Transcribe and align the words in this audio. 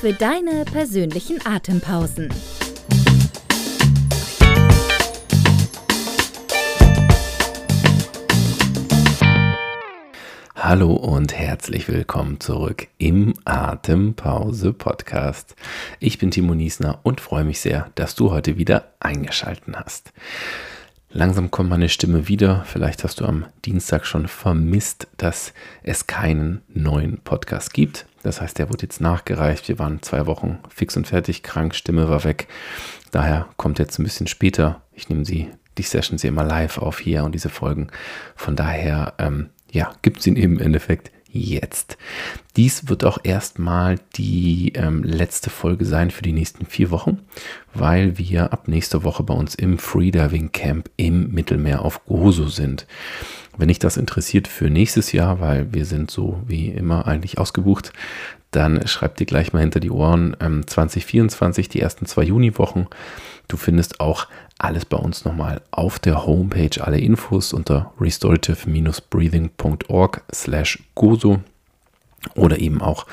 für 0.00 0.12
deine 0.12 0.64
persönlichen 0.64 1.44
Atempausen. 1.44 2.28
Hallo 10.54 10.92
und 10.92 11.36
herzlich 11.36 11.88
willkommen 11.88 12.38
zurück 12.38 12.86
im 12.98 13.34
Atempause 13.44 14.72
Podcast. 14.72 15.56
Ich 15.98 16.18
bin 16.18 16.30
Timo 16.30 16.54
Niesner 16.54 17.00
und 17.02 17.20
freue 17.20 17.42
mich 17.42 17.58
sehr, 17.58 17.90
dass 17.96 18.14
du 18.14 18.30
heute 18.30 18.56
wieder 18.56 18.92
eingeschalten 19.00 19.74
hast. 19.74 20.12
Langsam 21.10 21.50
kommt 21.50 21.70
meine 21.70 21.88
Stimme 21.88 22.28
wieder. 22.28 22.64
Vielleicht 22.66 23.02
hast 23.02 23.18
du 23.18 23.24
am 23.24 23.46
Dienstag 23.64 24.06
schon 24.06 24.28
vermisst, 24.28 25.08
dass 25.16 25.52
es 25.82 26.06
keinen 26.06 26.62
neuen 26.68 27.18
Podcast 27.18 27.72
gibt. 27.72 28.06
Das 28.22 28.40
heißt, 28.40 28.58
der 28.58 28.68
wurde 28.68 28.82
jetzt 28.82 29.00
nachgereicht. 29.00 29.68
Wir 29.68 29.78
waren 29.78 30.02
zwei 30.02 30.26
Wochen 30.26 30.58
fix 30.68 30.96
und 30.96 31.06
fertig 31.06 31.42
krank, 31.42 31.74
Stimme 31.74 32.08
war 32.08 32.24
weg. 32.24 32.48
Daher 33.10 33.48
kommt 33.56 33.78
jetzt 33.78 33.98
ein 33.98 34.04
bisschen 34.04 34.26
später. 34.26 34.82
Ich 34.92 35.08
nehme 35.08 35.24
sie, 35.24 35.50
die 35.78 35.82
Sessions 35.82 36.24
immer 36.24 36.44
live 36.44 36.78
auf 36.78 36.98
hier 36.98 37.24
und 37.24 37.34
diese 37.34 37.48
Folgen. 37.48 37.88
Von 38.34 38.56
daher, 38.56 39.14
ähm, 39.18 39.50
ja, 39.70 39.92
gibt 40.02 40.20
es 40.20 40.26
ihn 40.26 40.36
im 40.36 40.58
Endeffekt 40.58 41.10
jetzt. 41.30 41.96
Dies 42.56 42.88
wird 42.88 43.04
auch 43.04 43.18
erstmal 43.22 43.96
die 44.16 44.72
ähm, 44.74 45.02
letzte 45.02 45.50
Folge 45.50 45.84
sein 45.84 46.10
für 46.10 46.22
die 46.22 46.32
nächsten 46.32 46.66
vier 46.66 46.90
Wochen, 46.90 47.18
weil 47.74 48.18
wir 48.18 48.52
ab 48.52 48.68
nächster 48.68 49.04
Woche 49.04 49.22
bei 49.22 49.34
uns 49.34 49.54
im 49.54 49.78
Freediving 49.78 50.52
Camp 50.52 50.90
im 50.96 51.30
Mittelmeer 51.32 51.82
auf 51.82 52.04
Gozo 52.06 52.48
sind. 52.48 52.86
Wenn 53.56 53.68
dich 53.68 53.78
das 53.78 53.96
interessiert 53.96 54.48
für 54.48 54.70
nächstes 54.70 55.12
Jahr, 55.12 55.40
weil 55.40 55.72
wir 55.72 55.84
sind 55.84 56.10
so 56.10 56.40
wie 56.46 56.68
immer 56.68 57.06
eigentlich 57.06 57.38
ausgebucht, 57.38 57.92
dann 58.50 58.86
schreib 58.86 59.16
dir 59.16 59.26
gleich 59.26 59.52
mal 59.52 59.60
hinter 59.60 59.80
die 59.80 59.90
Ohren 59.90 60.36
ähm, 60.40 60.66
2024, 60.66 61.68
die 61.68 61.80
ersten 61.80 62.06
zwei 62.06 62.22
Juniwochen. 62.22 62.88
Du 63.46 63.56
findest 63.56 64.00
auch 64.00 64.26
alles 64.58 64.84
bei 64.84 64.96
uns 64.96 65.24
nochmal 65.24 65.60
auf 65.70 65.98
der 65.98 66.26
Homepage, 66.26 66.84
alle 66.84 66.98
Infos 66.98 67.52
unter 67.52 67.92
restorative-breathing.org 68.00 70.22
slash 70.34 70.82
gozo 70.94 71.40
oder 72.34 72.58
eben 72.58 72.82
auch 72.82 73.06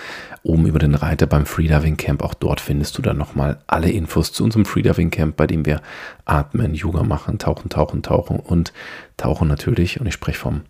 oben 0.43 0.65
über 0.65 0.79
den 0.79 0.95
Reiter 0.95 1.27
beim 1.27 1.45
Freediving 1.45 1.97
Camp. 1.97 2.23
Auch 2.23 2.33
dort 2.33 2.59
findest 2.59 2.97
du 2.97 3.03
dann 3.03 3.17
nochmal 3.17 3.59
alle 3.67 3.91
Infos 3.91 4.33
zu 4.33 4.43
unserem 4.43 4.65
Freediving 4.65 5.11
Camp, 5.11 5.35
bei 5.35 5.45
dem 5.45 5.63
wir 5.65 5.81
atmen, 6.25 6.73
Yoga 6.73 7.03
machen, 7.03 7.37
tauchen, 7.37 7.69
tauchen, 7.69 8.02
tauchen 8.02 8.39
und 8.39 8.73
tauchen 9.17 9.47
natürlich. 9.47 9.99
Und 9.99 10.07
ich 10.07 10.15
spreche 10.15 10.39
vom 10.39 10.61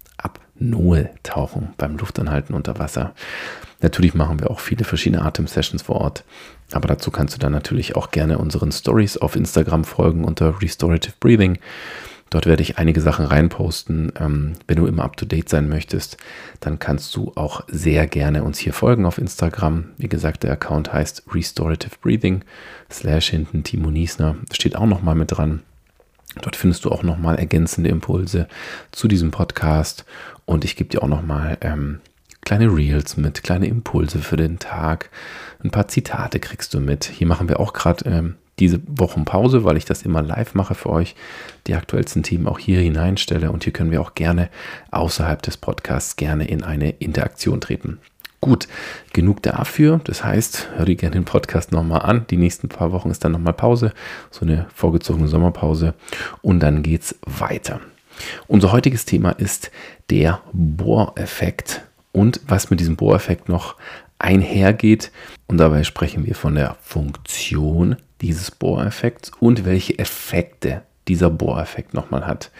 Apnoe-Tauchen 0.55 1.73
beim 1.77 1.97
Luftanhalten 1.97 2.55
unter 2.55 2.79
Wasser. 2.79 3.13
Natürlich 3.81 4.13
machen 4.13 4.39
wir 4.39 4.49
auch 4.49 4.59
viele 4.59 4.85
verschiedene 4.85 5.23
Atem-Sessions 5.23 5.83
vor 5.83 5.97
Ort. 5.97 6.23
Aber 6.71 6.87
dazu 6.87 7.11
kannst 7.11 7.35
du 7.35 7.39
dann 7.39 7.51
natürlich 7.51 7.95
auch 7.95 8.11
gerne 8.11 8.37
unseren 8.37 8.71
Stories 8.71 9.17
auf 9.17 9.35
Instagram 9.35 9.83
folgen 9.83 10.23
unter 10.23 10.61
Restorative 10.61 11.13
Breathing. 11.19 11.59
Dort 12.31 12.47
werde 12.47 12.63
ich 12.63 12.79
einige 12.79 13.01
Sachen 13.01 13.25
reinposten. 13.25 14.11
Ähm, 14.19 14.53
wenn 14.67 14.77
du 14.77 14.87
immer 14.87 15.03
up 15.03 15.15
to 15.15 15.25
date 15.25 15.47
sein 15.47 15.69
möchtest, 15.69 16.17
dann 16.59 16.79
kannst 16.79 17.15
du 17.15 17.31
auch 17.35 17.61
sehr 17.67 18.07
gerne 18.07 18.43
uns 18.43 18.57
hier 18.57 18.73
folgen 18.73 19.05
auf 19.05 19.19
Instagram. 19.19 19.91
Wie 19.97 20.09
gesagt, 20.09 20.43
der 20.43 20.53
Account 20.53 20.91
heißt 20.91 21.23
Restorative 21.31 21.95
Breathing 22.01 22.43
slash 22.91 23.29
hinten 23.29 23.63
Timo 23.63 23.91
Niesner. 23.91 24.37
Steht 24.51 24.75
auch 24.75 24.87
nochmal 24.87 25.15
mit 25.15 25.31
dran. 25.31 25.61
Dort 26.41 26.55
findest 26.55 26.85
du 26.85 26.91
auch 26.91 27.03
nochmal 27.03 27.37
ergänzende 27.37 27.89
Impulse 27.89 28.47
zu 28.91 29.07
diesem 29.07 29.31
Podcast 29.31 30.05
und 30.45 30.65
ich 30.65 30.75
gebe 30.75 30.89
dir 30.89 31.03
auch 31.03 31.07
nochmal 31.07 31.57
ähm, 31.61 31.99
kleine 32.41 32.67
Reels 32.67 33.17
mit, 33.17 33.43
kleine 33.43 33.67
Impulse 33.67 34.19
für 34.19 34.37
den 34.37 34.59
Tag. 34.59 35.09
Ein 35.63 35.71
paar 35.71 35.87
Zitate 35.87 36.39
kriegst 36.39 36.73
du 36.73 36.79
mit. 36.79 37.05
Hier 37.05 37.27
machen 37.27 37.49
wir 37.49 37.59
auch 37.59 37.73
gerade 37.73 38.05
ähm, 38.05 38.35
diese 38.59 38.79
Wochen 38.87 39.25
Pause, 39.25 39.63
weil 39.63 39.77
ich 39.77 39.85
das 39.85 40.03
immer 40.03 40.21
live 40.21 40.53
mache 40.53 40.75
für 40.75 40.89
euch, 40.89 41.15
die 41.67 41.75
aktuellsten 41.75 42.23
Themen 42.23 42.47
auch 42.47 42.59
hier 42.59 42.79
hineinstelle 42.79 43.51
und 43.51 43.63
hier 43.63 43.73
können 43.73 43.91
wir 43.91 44.01
auch 44.01 44.15
gerne 44.15 44.49
außerhalb 44.91 45.41
des 45.41 45.57
Podcasts 45.57 46.15
gerne 46.15 46.47
in 46.47 46.63
eine 46.63 46.91
Interaktion 46.91 47.59
treten. 47.59 47.99
Gut, 48.45 48.67
genug 49.11 49.41
dafür. 49.41 50.01
Das 50.03 50.23
heißt, 50.23 50.69
hör 50.75 50.85
dir 50.85 50.95
gerne 50.95 51.15
den 51.15 51.25
Podcast 51.25 51.71
nochmal 51.71 52.03
an. 52.03 52.27
Die 52.29 52.37
nächsten 52.37 52.69
paar 52.69 52.91
Wochen 52.91 53.09
ist 53.09 53.25
dann 53.25 53.31
nochmal 53.31 53.53
Pause, 53.53 53.91
so 54.29 54.45
eine 54.45 54.67
vorgezogene 54.71 55.27
Sommerpause 55.27 55.95
und 56.43 56.59
dann 56.59 56.83
geht's 56.83 57.15
weiter. 57.25 57.81
Unser 58.45 58.71
heutiges 58.71 59.05
Thema 59.05 59.31
ist 59.31 59.71
der 60.11 60.41
Bohreffekt 60.53 61.81
und 62.11 62.39
was 62.45 62.69
mit 62.69 62.79
diesem 62.79 62.97
Bohreffekt 62.97 63.49
noch 63.49 63.77
einhergeht. 64.19 65.11
Und 65.47 65.57
dabei 65.57 65.83
sprechen 65.83 66.27
wir 66.27 66.35
von 66.35 66.53
der 66.53 66.77
Funktion 66.83 67.95
dieses 68.21 68.51
Bohreffekts 68.51 69.31
und 69.39 69.65
welche 69.65 69.97
Effekte 69.97 70.83
dieser 71.07 71.31
Bohreffekt 71.31 71.95
nochmal 71.95 72.27
hat. 72.27 72.51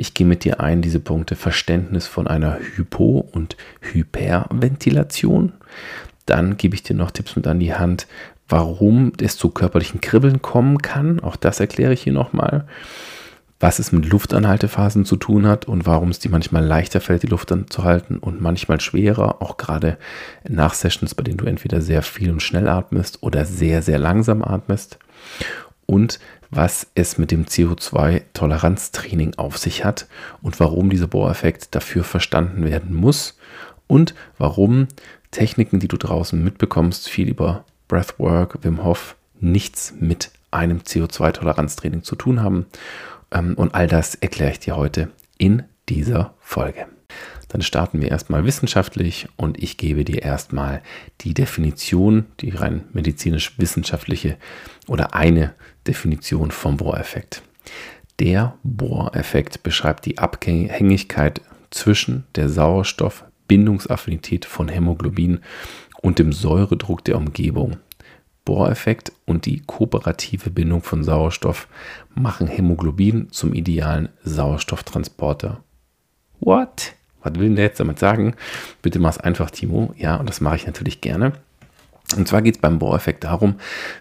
Ich 0.00 0.14
gehe 0.14 0.26
mit 0.26 0.44
dir 0.44 0.60
ein, 0.60 0.80
diese 0.80 0.98
Punkte 0.98 1.36
Verständnis 1.36 2.06
von 2.06 2.26
einer 2.26 2.58
Hypo- 2.58 3.28
und 3.32 3.58
Hyperventilation. 3.82 5.52
Dann 6.24 6.56
gebe 6.56 6.74
ich 6.74 6.82
dir 6.82 6.94
noch 6.94 7.10
Tipps 7.10 7.36
mit 7.36 7.46
an 7.46 7.60
die 7.60 7.74
Hand, 7.74 8.06
warum 8.48 9.12
es 9.20 9.36
zu 9.36 9.50
körperlichen 9.50 10.00
Kribbeln 10.00 10.40
kommen 10.40 10.78
kann. 10.78 11.20
Auch 11.20 11.36
das 11.36 11.60
erkläre 11.60 11.92
ich 11.92 12.02
hier 12.02 12.14
nochmal 12.14 12.66
was 13.62 13.78
es 13.78 13.92
mit 13.92 14.06
Luftanhaltephasen 14.06 15.04
zu 15.04 15.16
tun 15.16 15.46
hat 15.46 15.66
und 15.66 15.84
warum 15.84 16.08
es 16.08 16.18
dir 16.18 16.30
manchmal 16.30 16.64
leichter 16.64 16.98
fällt, 17.02 17.22
die 17.22 17.26
Luft 17.26 17.52
anzuhalten 17.52 18.16
und 18.16 18.40
manchmal 18.40 18.80
schwerer, 18.80 19.42
auch 19.42 19.58
gerade 19.58 19.98
nach 20.48 20.72
Sessions, 20.72 21.14
bei 21.14 21.22
denen 21.22 21.36
du 21.36 21.44
entweder 21.44 21.82
sehr 21.82 22.02
viel 22.02 22.30
und 22.30 22.42
schnell 22.42 22.68
atmest 22.68 23.22
oder 23.22 23.44
sehr, 23.44 23.82
sehr 23.82 23.98
langsam 23.98 24.42
atmest. 24.42 24.98
Und 25.84 26.20
was 26.50 26.86
es 26.94 27.18
mit 27.18 27.30
dem 27.30 27.46
CO2-Toleranztraining 27.46 29.38
auf 29.38 29.58
sich 29.58 29.84
hat 29.84 30.06
und 30.42 30.58
warum 30.60 30.90
dieser 30.90 31.06
Bohreffekt 31.06 31.74
dafür 31.74 32.04
verstanden 32.04 32.64
werden 32.64 32.94
muss 32.94 33.38
und 33.86 34.14
warum 34.38 34.88
Techniken, 35.30 35.78
die 35.78 35.88
du 35.88 35.96
draußen 35.96 36.42
mitbekommst, 36.42 37.08
viel 37.08 37.28
über 37.28 37.64
Breathwork, 37.88 38.58
Wim 38.62 38.82
Hof, 38.82 39.16
nichts 39.38 39.94
mit 39.98 40.32
einem 40.50 40.78
CO2-Toleranztraining 40.78 42.02
zu 42.02 42.16
tun 42.16 42.42
haben 42.42 42.66
ähm, 43.30 43.54
und 43.54 43.74
all 43.74 43.86
das 43.86 44.16
erkläre 44.16 44.52
ich 44.52 44.60
dir 44.60 44.76
heute 44.76 45.10
in 45.38 45.62
dieser 45.88 46.34
Folge. 46.40 46.86
Dann 47.48 47.62
starten 47.62 48.00
wir 48.00 48.10
erstmal 48.10 48.44
wissenschaftlich 48.44 49.26
und 49.36 49.60
ich 49.60 49.76
gebe 49.76 50.04
dir 50.04 50.22
erstmal 50.22 50.82
die 51.20 51.34
Definition, 51.34 52.26
die 52.40 52.50
rein 52.50 52.84
medizinisch-wissenschaftliche 52.92 54.36
oder 54.86 55.14
eine 55.14 55.54
Definition 55.86 56.50
vom 56.50 56.76
Bohreffekt. 56.76 57.42
Der 58.18 58.54
Bohreffekt 58.62 59.62
beschreibt 59.62 60.06
die 60.06 60.18
Abhängigkeit 60.18 61.40
zwischen 61.70 62.24
der 62.34 62.48
Sauerstoffbindungsaffinität 62.48 64.44
von 64.44 64.68
Hämoglobin 64.68 65.40
und 66.02 66.18
dem 66.18 66.32
Säuredruck 66.32 67.04
der 67.04 67.16
Umgebung 67.16 67.76
Bohreffekt 68.44 69.12
und 69.26 69.46
die 69.46 69.60
kooperative 69.60 70.50
Bindung 70.50 70.82
von 70.82 71.04
Sauerstoff 71.04 71.68
machen 72.14 72.46
Hämoglobin 72.46 73.30
zum 73.30 73.52
idealen 73.54 74.08
Sauerstofftransporter. 74.24 75.62
What? 76.40 76.94
Was 77.22 77.34
will 77.34 77.48
denn 77.48 77.56
der 77.56 77.66
jetzt 77.66 77.80
damit 77.80 77.98
sagen? 77.98 78.34
Bitte 78.82 78.98
mach 78.98 79.10
es 79.10 79.18
einfach, 79.18 79.50
Timo. 79.50 79.94
Ja, 79.96 80.16
und 80.16 80.28
das 80.28 80.40
mache 80.40 80.56
ich 80.56 80.66
natürlich 80.66 81.00
gerne. 81.00 81.34
Und 82.16 82.28
zwar 82.28 82.42
geht 82.42 82.56
es 82.56 82.60
beim 82.60 82.78
Bohreffekt 82.78 83.24
darum, 83.24 83.56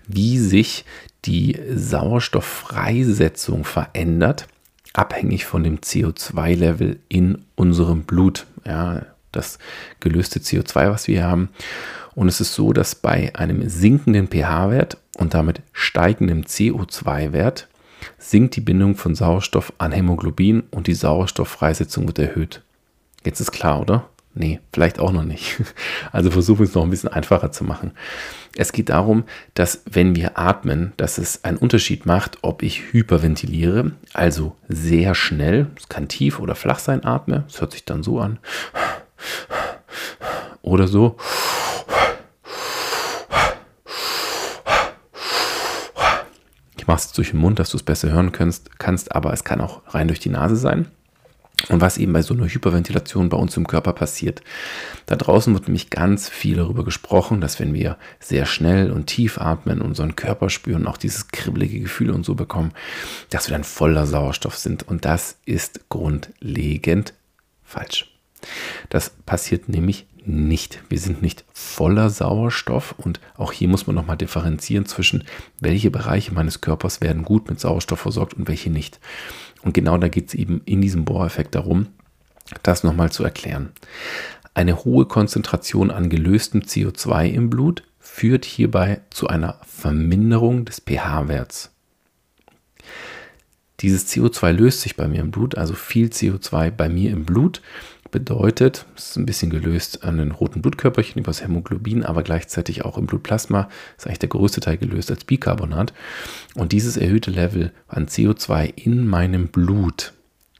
wie 0.08 0.38
sich 0.40 0.86
die 1.26 1.60
Sauerstofffreisetzung 1.74 3.66
verändert, 3.66 4.48
abhängig 4.94 5.46
von 5.46 5.64
dem 5.64 5.80
CO2-Level 5.80 7.00
in 7.10 7.46
unserem 7.56 8.04
Blut. 8.04 8.46
Ja, 8.66 9.04
das 9.32 9.60
gelöste 10.00 10.40
CO2, 10.40 10.92
was 10.92 11.08
wir 11.08 11.24
haben. 11.24 11.50
Und 12.16 12.28
es 12.28 12.42
ist 12.42 12.54
so, 12.54 12.74
dass 12.74 12.96
bei 12.96 13.34
einem 13.36 13.70
sinkenden 13.70 14.28
pH-Wert 14.28 14.98
und 15.18 15.34
damit 15.34 15.62
steigendem 15.72 16.42
CO2-Wert 16.42 17.68
sinkt 18.18 18.56
die 18.56 18.62
Bindung 18.62 18.96
von 18.96 19.14
Sauerstoff 19.16 19.74
an 19.78 19.92
Hämoglobin 19.92 20.64
und 20.72 20.88
die 20.88 20.94
Sauerstofffreisetzung 20.94 22.08
wird 22.08 22.20
erhöht. 22.20 22.62
Jetzt 23.24 23.40
ist 23.40 23.52
klar, 23.52 23.82
oder? 23.82 24.10
Nee, 24.40 24.62
vielleicht 24.72 25.00
auch 25.00 25.12
noch 25.12 25.26
nicht. 25.26 25.62
Also 26.14 26.32
versuchen 26.32 26.60
wir 26.60 26.66
es 26.66 26.74
noch 26.74 26.84
ein 26.84 26.90
bisschen 26.90 27.12
einfacher 27.12 27.52
zu 27.52 27.66
machen. 27.66 27.92
Es 28.56 28.72
geht 28.72 28.88
darum, 28.88 29.26
dass 29.54 29.84
wenn 29.86 30.16
wir 30.16 30.40
atmen, 30.40 30.94
dass 30.96 31.18
es 31.18 31.44
einen 31.44 31.58
Unterschied 31.58 32.06
macht, 32.06 32.38
ob 32.42 32.64
ich 32.64 32.94
hyperventiliere, 32.94 33.92
also 34.14 34.56
sehr 34.70 35.14
schnell, 35.14 35.68
es 35.78 35.90
kann 35.90 36.08
tief 36.08 36.40
oder 36.40 36.56
flach 36.56 36.80
sein, 36.80 37.04
atme, 37.04 37.44
es 37.50 37.60
hört 37.60 37.74
sich 37.74 37.84
dann 37.84 38.02
so 38.02 38.22
an, 38.22 38.40
oder 40.62 40.88
so. 40.88 41.18
Ich 46.78 46.88
mache 46.88 47.00
es 47.00 47.12
durch 47.12 47.32
den 47.32 47.42
Mund, 47.42 47.60
dass 47.60 47.72
du 47.72 47.78
es 47.78 47.84
besser 47.84 48.10
hören 48.10 48.32
kannst, 48.32 48.80
kannst, 48.80 49.14
aber 49.14 49.34
es 49.34 49.44
kann 49.44 49.60
auch 49.60 49.82
rein 49.94 50.08
durch 50.08 50.22
die 50.22 50.30
Nase 50.30 50.56
sein. 50.56 50.88
Und 51.68 51.82
was 51.82 51.98
eben 51.98 52.14
bei 52.14 52.22
so 52.22 52.34
einer 52.34 52.48
Hyperventilation 52.48 53.28
bei 53.30 53.38
uns 53.38 53.58
im 53.58 53.68
Körper 53.68 53.92
passiert. 53.92 54.42
Da 55.06 55.18
draußen 55.18 55.54
wird 55.54 55.68
nämlich 55.68 55.90
ganz 55.90 56.30
viel 56.30 56.56
darüber 56.56 56.86
gesprochen, 56.86 57.42
dass 57.42 57.60
wenn 57.60 57.74
wir 57.74 57.98
sehr 58.20 58.46
schnell 58.46 58.92
und 58.92 59.08
tief 59.08 59.38
atmen, 59.38 59.82
unseren 59.82 60.16
Körper 60.16 60.50
spüren, 60.50 60.88
auch 60.88 60.98
dieses 60.98 61.28
kribbelige 61.28 61.82
Gefühl 61.82 62.12
und 62.12 62.26
so 62.26 62.34
bekommen, 62.34 62.72
dass 63.30 63.50
wir 63.50 63.52
dann 63.52 63.66
voller 63.66 64.08
Sauerstoff 64.08 64.58
sind. 64.58 64.88
Und 64.88 65.04
das 65.04 65.38
ist 65.46 65.90
grundlegend 65.90 67.14
falsch. 67.64 68.10
Das 68.90 69.12
passiert 69.26 69.68
nämlich 69.68 70.08
nicht. 70.26 70.84
Wir 70.90 71.00
sind 71.00 71.22
nicht 71.22 71.44
voller 71.54 72.10
Sauerstoff 72.10 72.94
und 72.98 73.20
auch 73.36 73.52
hier 73.52 73.68
muss 73.68 73.88
man 73.88 73.96
nochmal 73.96 74.18
differenzieren 74.18 74.86
zwischen, 74.86 75.24
welche 75.60 75.92
Bereiche 75.92 76.34
meines 76.34 76.62
Körpers 76.62 77.02
werden 77.02 77.24
gut 77.24 77.50
mit 77.50 77.60
Sauerstoff 77.60 78.00
versorgt 78.00 78.36
und 78.36 78.48
welche 78.48 78.70
nicht. 78.70 79.00
Und 79.64 79.74
genau 79.74 79.98
da 79.98 80.08
geht 80.08 80.30
es 80.30 80.34
eben 80.34 80.62
in 80.66 80.82
diesem 80.82 81.06
Bohreffekt 81.06 81.56
darum, 81.56 81.88
das 82.64 82.84
nochmal 82.84 83.12
zu 83.12 83.24
erklären. 83.24 83.70
Eine 84.54 84.84
hohe 84.84 85.06
Konzentration 85.06 85.92
an 85.92 86.10
gelöstem 86.10 86.62
CO2 86.62 87.30
im 87.30 87.50
Blut 87.50 87.84
führt 88.00 88.46
hierbei 88.46 89.02
zu 89.10 89.28
einer 89.28 89.60
Verminderung 89.66 90.66
des 90.66 90.82
pH-Werts. 90.82 91.72
Dieses 93.82 94.08
CO2 94.08 94.52
löst 94.52 94.82
sich 94.82 94.96
bei 94.96 95.08
mir 95.08 95.22
im 95.22 95.32
Blut, 95.32 95.58
also 95.58 95.74
viel 95.74 96.08
CO2 96.08 96.72
bei 96.72 96.90
mir 96.90 97.12
im 97.12 97.24
Blut 97.24 97.62
bedeutet, 98.12 98.86
es 98.96 99.12
ist 99.12 99.18
ein 99.18 99.26
bisschen 99.26 99.50
gelöst 99.50 100.04
an 100.04 100.18
den 100.18 100.32
roten 100.32 100.62
Blutkörperchen 100.62 101.20
über 101.20 101.30
das 101.30 101.44
Hämoglobin, 101.44 102.04
aber 102.04 102.24
gleichzeitig 102.24 102.86
auch 102.86 102.98
im 102.98 103.06
Blutplasma 103.06 103.70
ist 103.98 104.08
eigentlich 104.08 104.20
der 104.20 104.30
größte 104.30 104.62
Teil 104.62 104.78
gelöst 104.78 105.12
als 105.12 105.24
Bicarbonat. 105.24 105.94
Und 106.56 106.72
dieses 106.72 106.98
erhöhte 106.98 107.32
Level 107.32 107.72
an 107.88 108.08
CO2 108.08 108.74
in 108.76 109.08
meinem 109.08 109.48
Blut 109.48 110.14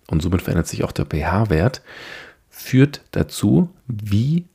und 0.08 0.22
somit 0.22 0.42
verändert 0.42 0.68
sich 0.68 0.84
auch 0.84 0.92
der 0.92 1.06
pH-Wert, 1.06 1.82
führt 2.50 3.02
dazu, 3.12 3.70
wie 3.88 4.46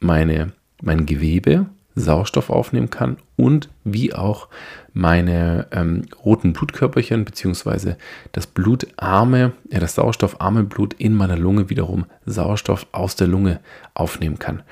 meine, 0.00 0.52
mein 0.82 1.06
Gewebe 1.06 1.66
Sauerstoff 1.98 2.50
aufnehmen 2.50 2.90
kann 2.90 3.18
und 3.36 3.68
wie 3.84 4.14
auch 4.14 4.48
meine 4.92 5.66
ähm, 5.70 6.06
roten 6.24 6.52
Blutkörperchen 6.52 7.24
bzw. 7.24 7.94
das 8.32 8.46
blutarme, 8.46 9.52
ja, 9.70 9.80
das 9.80 9.94
sauerstoffarme 9.94 10.64
Blut 10.64 10.94
in 10.94 11.14
meiner 11.14 11.36
Lunge 11.36 11.70
wiederum 11.70 12.06
Sauerstoff 12.26 12.86
aus 12.92 13.16
der 13.16 13.26
Lunge 13.26 13.60
aufnehmen 13.94 14.38
kann. 14.38 14.62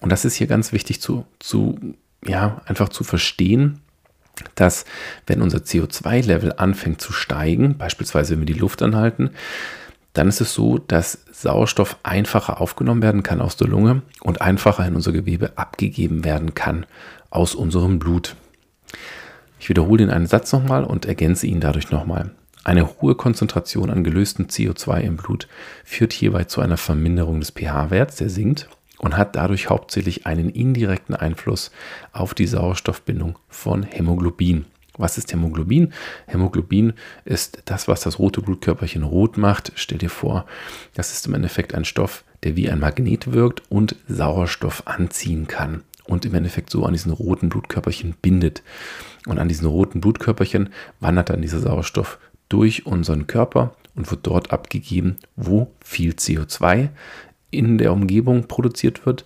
Und 0.00 0.10
das 0.10 0.24
ist 0.24 0.34
hier 0.34 0.46
ganz 0.46 0.72
wichtig 0.72 1.00
zu, 1.00 1.26
zu 1.38 1.78
ja, 2.24 2.60
einfach 2.66 2.88
zu 2.88 3.04
verstehen, 3.04 3.80
dass 4.54 4.84
wenn 5.26 5.42
unser 5.42 5.58
CO2-Level 5.58 6.54
anfängt 6.56 7.00
zu 7.00 7.12
steigen, 7.12 7.76
beispielsweise 7.78 8.32
wenn 8.32 8.40
wir 8.40 8.54
die 8.54 8.60
Luft 8.60 8.82
anhalten, 8.82 9.30
dann 10.16 10.28
ist 10.28 10.40
es 10.40 10.54
so, 10.54 10.78
dass 10.78 11.24
Sauerstoff 11.30 11.98
einfacher 12.02 12.60
aufgenommen 12.60 13.02
werden 13.02 13.22
kann 13.22 13.40
aus 13.40 13.56
der 13.56 13.68
Lunge 13.68 14.02
und 14.20 14.40
einfacher 14.40 14.86
in 14.86 14.94
unser 14.94 15.12
Gewebe 15.12 15.56
abgegeben 15.56 16.24
werden 16.24 16.54
kann 16.54 16.86
aus 17.30 17.54
unserem 17.54 17.98
Blut. 17.98 18.36
Ich 19.60 19.68
wiederhole 19.68 19.98
den 19.98 20.10
einen 20.10 20.26
Satz 20.26 20.52
nochmal 20.52 20.84
und 20.84 21.06
ergänze 21.06 21.46
ihn 21.46 21.60
dadurch 21.60 21.90
nochmal. 21.90 22.30
Eine 22.64 23.00
hohe 23.00 23.14
Konzentration 23.14 23.90
an 23.90 24.04
gelöstem 24.04 24.46
CO2 24.46 25.00
im 25.00 25.16
Blut 25.16 25.48
führt 25.84 26.12
hierbei 26.12 26.44
zu 26.44 26.60
einer 26.60 26.76
Verminderung 26.76 27.40
des 27.40 27.52
pH-Werts, 27.52 28.16
der 28.16 28.28
sinkt, 28.28 28.68
und 28.98 29.16
hat 29.16 29.36
dadurch 29.36 29.68
hauptsächlich 29.68 30.26
einen 30.26 30.50
indirekten 30.50 31.14
Einfluss 31.14 31.70
auf 32.12 32.34
die 32.34 32.46
Sauerstoffbindung 32.46 33.38
von 33.48 33.82
Hämoglobin. 33.82 34.64
Was 34.96 35.18
ist 35.18 35.32
Hämoglobin? 35.32 35.92
Hämoglobin 36.26 36.94
ist 37.24 37.62
das, 37.66 37.88
was 37.88 38.00
das 38.00 38.18
rote 38.18 38.40
Blutkörperchen 38.40 39.02
rot 39.02 39.36
macht. 39.36 39.72
Stell 39.74 39.98
dir 39.98 40.10
vor, 40.10 40.46
das 40.94 41.12
ist 41.12 41.26
im 41.26 41.34
Endeffekt 41.34 41.74
ein 41.74 41.84
Stoff, 41.84 42.24
der 42.42 42.56
wie 42.56 42.70
ein 42.70 42.80
Magnet 42.80 43.32
wirkt 43.32 43.62
und 43.70 43.96
Sauerstoff 44.08 44.86
anziehen 44.86 45.46
kann 45.46 45.82
und 46.06 46.24
im 46.24 46.34
Endeffekt 46.34 46.70
so 46.70 46.84
an 46.84 46.92
diesen 46.92 47.12
roten 47.12 47.48
Blutkörperchen 47.48 48.14
bindet. 48.22 48.62
Und 49.26 49.38
an 49.38 49.48
diesen 49.48 49.66
roten 49.66 50.00
Blutkörperchen 50.00 50.70
wandert 51.00 51.30
dann 51.30 51.42
dieser 51.42 51.60
Sauerstoff 51.60 52.18
durch 52.48 52.86
unseren 52.86 53.26
Körper 53.26 53.74
und 53.94 54.10
wird 54.10 54.26
dort 54.26 54.52
abgegeben, 54.52 55.16
wo 55.34 55.72
viel 55.80 56.12
CO2 56.12 56.90
in 57.50 57.78
der 57.78 57.92
Umgebung 57.92 58.46
produziert 58.46 59.06
wird 59.06 59.24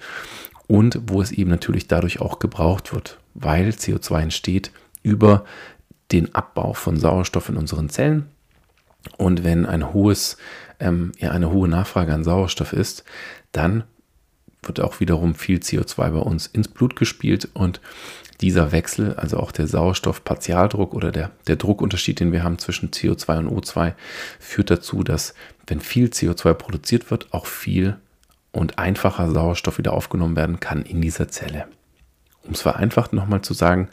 und 0.68 1.00
wo 1.06 1.20
es 1.20 1.32
eben 1.32 1.50
natürlich 1.50 1.88
dadurch 1.88 2.20
auch 2.20 2.38
gebraucht 2.38 2.94
wird, 2.94 3.18
weil 3.34 3.70
CO2 3.70 4.22
entsteht 4.22 4.70
über 5.02 5.44
den 6.12 6.34
Abbau 6.34 6.72
von 6.72 6.98
Sauerstoff 6.98 7.48
in 7.48 7.56
unseren 7.56 7.88
Zellen. 7.88 8.28
Und 9.16 9.44
wenn 9.44 9.66
ein 9.66 9.92
hohes, 9.92 10.36
ähm, 10.78 11.12
ja, 11.18 11.30
eine 11.30 11.50
hohe 11.50 11.68
Nachfrage 11.68 12.12
an 12.12 12.24
Sauerstoff 12.24 12.72
ist, 12.72 13.04
dann 13.52 13.84
wird 14.62 14.80
auch 14.80 15.00
wiederum 15.00 15.34
viel 15.34 15.58
CO2 15.58 16.10
bei 16.10 16.18
uns 16.18 16.46
ins 16.46 16.68
Blut 16.68 16.96
gespielt 16.96 17.48
und 17.54 17.80
dieser 18.40 18.72
Wechsel, 18.72 19.14
also 19.14 19.38
auch 19.38 19.52
der 19.52 19.66
Sauerstoffpartialdruck 19.66 20.94
oder 20.94 21.12
der, 21.12 21.30
der 21.46 21.56
Druckunterschied, 21.56 22.20
den 22.20 22.32
wir 22.32 22.42
haben 22.42 22.58
zwischen 22.58 22.90
CO2 22.90 23.38
und 23.38 23.48
O2, 23.48 23.92
führt 24.38 24.70
dazu, 24.70 25.02
dass 25.02 25.34
wenn 25.66 25.80
viel 25.80 26.06
CO2 26.06 26.54
produziert 26.54 27.10
wird, 27.10 27.32
auch 27.32 27.46
viel 27.46 27.96
und 28.52 28.78
einfacher 28.78 29.30
Sauerstoff 29.30 29.78
wieder 29.78 29.92
aufgenommen 29.92 30.36
werden 30.36 30.60
kann 30.60 30.82
in 30.82 31.00
dieser 31.00 31.28
Zelle. 31.28 31.66
Um 32.50 32.54
es 32.54 32.62
vereinfacht 32.62 33.12
nochmal 33.12 33.42
zu 33.42 33.54
sagen, 33.54 33.88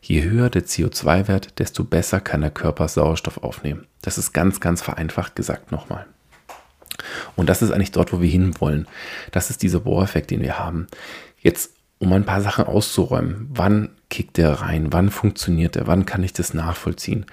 je 0.00 0.22
höher 0.22 0.48
der 0.48 0.64
CO2-Wert, 0.64 1.58
desto 1.58 1.82
besser 1.82 2.20
kann 2.20 2.40
der 2.40 2.52
Körper 2.52 2.86
Sauerstoff 2.86 3.38
aufnehmen. 3.38 3.88
Das 4.00 4.16
ist 4.16 4.32
ganz, 4.32 4.60
ganz 4.60 4.80
vereinfacht 4.80 5.34
gesagt 5.34 5.72
nochmal. 5.72 6.06
Und 7.34 7.48
das 7.48 7.62
ist 7.62 7.72
eigentlich 7.72 7.90
dort, 7.90 8.12
wo 8.12 8.20
wir 8.20 8.30
hinwollen. 8.30 8.86
Das 9.32 9.50
ist 9.50 9.60
dieser 9.64 9.80
Bohreffekt, 9.80 10.30
den 10.30 10.40
wir 10.40 10.56
haben. 10.56 10.86
Jetzt, 11.40 11.72
um 11.98 12.12
ein 12.12 12.24
paar 12.24 12.40
Sachen 12.40 12.66
auszuräumen. 12.66 13.48
Wann 13.52 13.88
kickt 14.08 14.36
der 14.36 14.52
rein? 14.52 14.92
Wann 14.92 15.10
funktioniert 15.10 15.74
der? 15.74 15.88
Wann 15.88 16.06
kann 16.06 16.22
ich 16.22 16.32
das 16.32 16.54
nachvollziehen? 16.54 17.26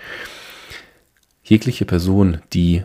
Jegliche 1.43 1.85
Person, 1.85 2.41
die 2.51 2.83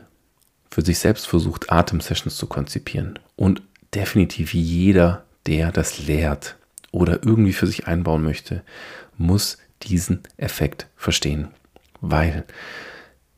für 0.71 0.85
sich 0.85 0.99
selbst 0.99 1.26
versucht, 1.26 1.73
Atemsessions 1.73 2.37
zu 2.37 2.49
konzipieren 2.49 3.18
und 3.35 3.62
definitiv 3.95 4.52
jeder, 4.52 5.25
der 5.47 5.73
das 5.73 6.07
lehrt, 6.07 6.59
oder 6.90 7.23
irgendwie 7.25 7.52
für 7.52 7.66
sich 7.66 7.87
einbauen 7.87 8.23
möchte, 8.23 8.62
muss 9.16 9.59
diesen 9.83 10.23
Effekt 10.37 10.87
verstehen. 10.97 11.49
Weil, 12.00 12.45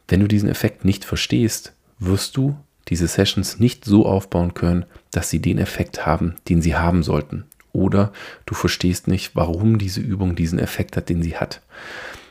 wenn 0.08 0.20
du 0.20 0.28
diesen 0.28 0.48
Effekt 0.48 0.84
nicht 0.84 1.04
verstehst, 1.04 1.72
wirst 1.98 2.36
du 2.36 2.56
diese 2.88 3.06
Sessions 3.06 3.58
nicht 3.60 3.84
so 3.84 4.06
aufbauen 4.06 4.54
können, 4.54 4.84
dass 5.12 5.30
sie 5.30 5.40
den 5.40 5.58
Effekt 5.58 6.06
haben, 6.06 6.36
den 6.48 6.62
sie 6.62 6.76
haben 6.76 7.02
sollten. 7.02 7.44
Oder 7.72 8.12
du 8.46 8.54
verstehst 8.54 9.06
nicht, 9.06 9.36
warum 9.36 9.78
diese 9.78 10.00
Übung 10.00 10.34
diesen 10.34 10.58
Effekt 10.58 10.96
hat, 10.96 11.08
den 11.08 11.22
sie 11.22 11.36
hat. 11.36 11.60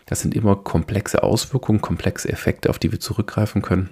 Das 0.06 0.22
sind 0.22 0.36
immer 0.36 0.56
komplexe 0.56 1.24
Auswirkungen, 1.24 1.82
komplexe 1.82 2.30
Effekte, 2.30 2.70
auf 2.70 2.80
die 2.80 2.92
wir 2.92 3.00
zurückgreifen 3.00 3.62
können. 3.62 3.92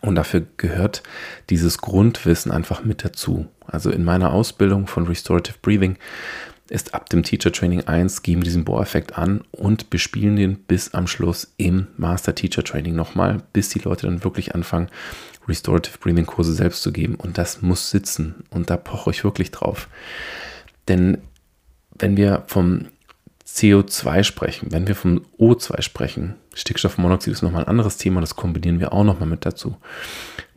Und 0.00 0.14
dafür 0.14 0.46
gehört 0.56 1.02
dieses 1.50 1.78
Grundwissen 1.78 2.50
einfach 2.50 2.84
mit 2.84 3.04
dazu. 3.04 3.46
Also 3.66 3.90
in 3.90 4.04
meiner 4.04 4.32
Ausbildung 4.32 4.86
von 4.86 5.06
Restorative 5.06 5.56
Breathing 5.62 5.96
ist 6.68 6.94
ab 6.94 7.08
dem 7.10 7.22
Teacher 7.22 7.52
Training 7.52 7.86
1 7.86 8.22
geben 8.22 8.40
wir 8.40 8.44
diesen 8.44 8.64
Bohreffekt 8.64 9.16
an 9.16 9.42
und 9.52 9.88
bespielen 9.90 10.36
den 10.36 10.56
bis 10.56 10.94
am 10.94 11.06
Schluss 11.06 11.52
im 11.58 11.86
Master 11.96 12.34
Teacher 12.34 12.64
Training 12.64 12.94
nochmal, 12.96 13.42
bis 13.52 13.68
die 13.68 13.78
Leute 13.78 14.06
dann 14.06 14.24
wirklich 14.24 14.54
anfangen, 14.54 14.88
Restorative 15.48 15.98
Breathing 15.98 16.26
Kurse 16.26 16.52
selbst 16.52 16.82
zu 16.82 16.92
geben. 16.92 17.14
Und 17.14 17.38
das 17.38 17.62
muss 17.62 17.90
sitzen. 17.90 18.44
Und 18.50 18.68
da 18.68 18.76
poche 18.76 19.10
ich 19.10 19.22
wirklich 19.22 19.52
drauf. 19.52 19.88
Denn 20.88 21.18
wenn 21.96 22.16
wir 22.16 22.42
vom 22.46 22.86
CO2 23.46 24.24
sprechen, 24.24 24.72
wenn 24.72 24.88
wir 24.88 24.96
vom 24.96 25.22
O2 25.38 25.82
sprechen, 25.82 26.34
Stickstoffmonoxid 26.54 27.32
ist 27.32 27.42
nochmal 27.42 27.62
ein 27.62 27.68
anderes 27.68 27.96
Thema, 27.96 28.20
das 28.20 28.34
kombinieren 28.34 28.80
wir 28.80 28.92
auch 28.92 29.04
nochmal 29.04 29.28
mit 29.28 29.46
dazu, 29.46 29.76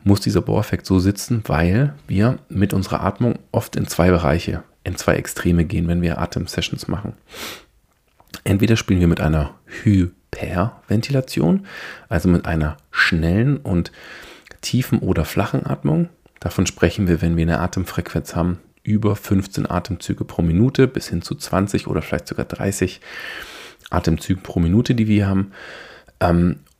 muss 0.04 0.22
dieser 0.22 0.42
Bohreffekt 0.42 0.86
so 0.86 1.00
sitzen, 1.00 1.44
weil 1.46 1.94
wir 2.08 2.40
mit 2.50 2.74
unserer 2.74 3.02
Atmung 3.04 3.40
oft 3.52 3.76
in 3.76 3.88
zwei 3.88 4.10
Bereiche, 4.10 4.64
in 4.84 4.96
zwei 4.96 5.16
Extreme 5.16 5.66
gehen, 5.66 5.88
wenn 5.88 6.02
wir 6.02 6.20
Atemsessions 6.20 6.88
machen. 6.88 7.14
Entweder 8.44 8.76
spielen 8.76 9.00
wir 9.00 9.08
mit 9.08 9.22
einer 9.22 9.56
Hyperventilation, 9.84 11.66
also 12.08 12.30
mit 12.30 12.46
einer 12.46 12.78
schnellen 12.92 13.58
und 13.58 13.92
tiefen 14.62 15.00
oder 15.00 15.26
flachen 15.26 15.66
Atmung. 15.66 16.10
Davon 16.40 16.66
sprechen 16.66 17.08
wir, 17.08 17.22
wenn 17.22 17.36
wir 17.36 17.44
eine 17.44 17.60
Atemfrequenz 17.60 18.36
haben, 18.36 18.60
über 18.84 19.16
15 19.16 19.70
Atemzüge 19.70 20.24
pro 20.24 20.42
Minute 20.42 20.88
bis 20.88 21.10
hin 21.10 21.22
zu 21.22 21.36
20 21.36 21.88
oder 21.88 22.02
vielleicht 22.02 22.28
sogar 22.28 22.46
30 22.46 23.02
Atemzüge 23.90 24.42
pro 24.42 24.60
Minute, 24.60 24.96
die 24.96 25.08
wir 25.08 25.28
haben. 25.28 25.52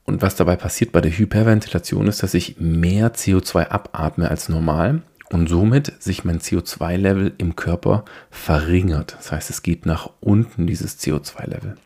Und 0.10 0.24
was 0.24 0.36
dabei 0.36 0.56
passiert 0.56 0.92
bei 0.92 1.02
der 1.02 1.16
Hyperventilation 1.16 2.08
ist, 2.08 2.24
dass 2.24 2.34
ich 2.34 2.60
mehr 2.60 3.14
CO2 3.14 3.68
abatme 3.68 4.28
als 4.28 4.50
normal 4.50 5.04
und 5.30 5.48
somit 5.48 6.02
sich 6.02 6.24
mein 6.26 6.40
CO2-Level 6.40 7.36
im 7.38 7.56
Körper 7.56 8.06
verringert. 8.32 9.14
Das 9.20 9.32
heißt, 9.32 9.52
es 9.52 9.62
geht 9.62 9.86
nach 9.86 10.10
unten, 10.20 10.66
dieses 10.66 10.98
CO2-Level. 11.00 11.78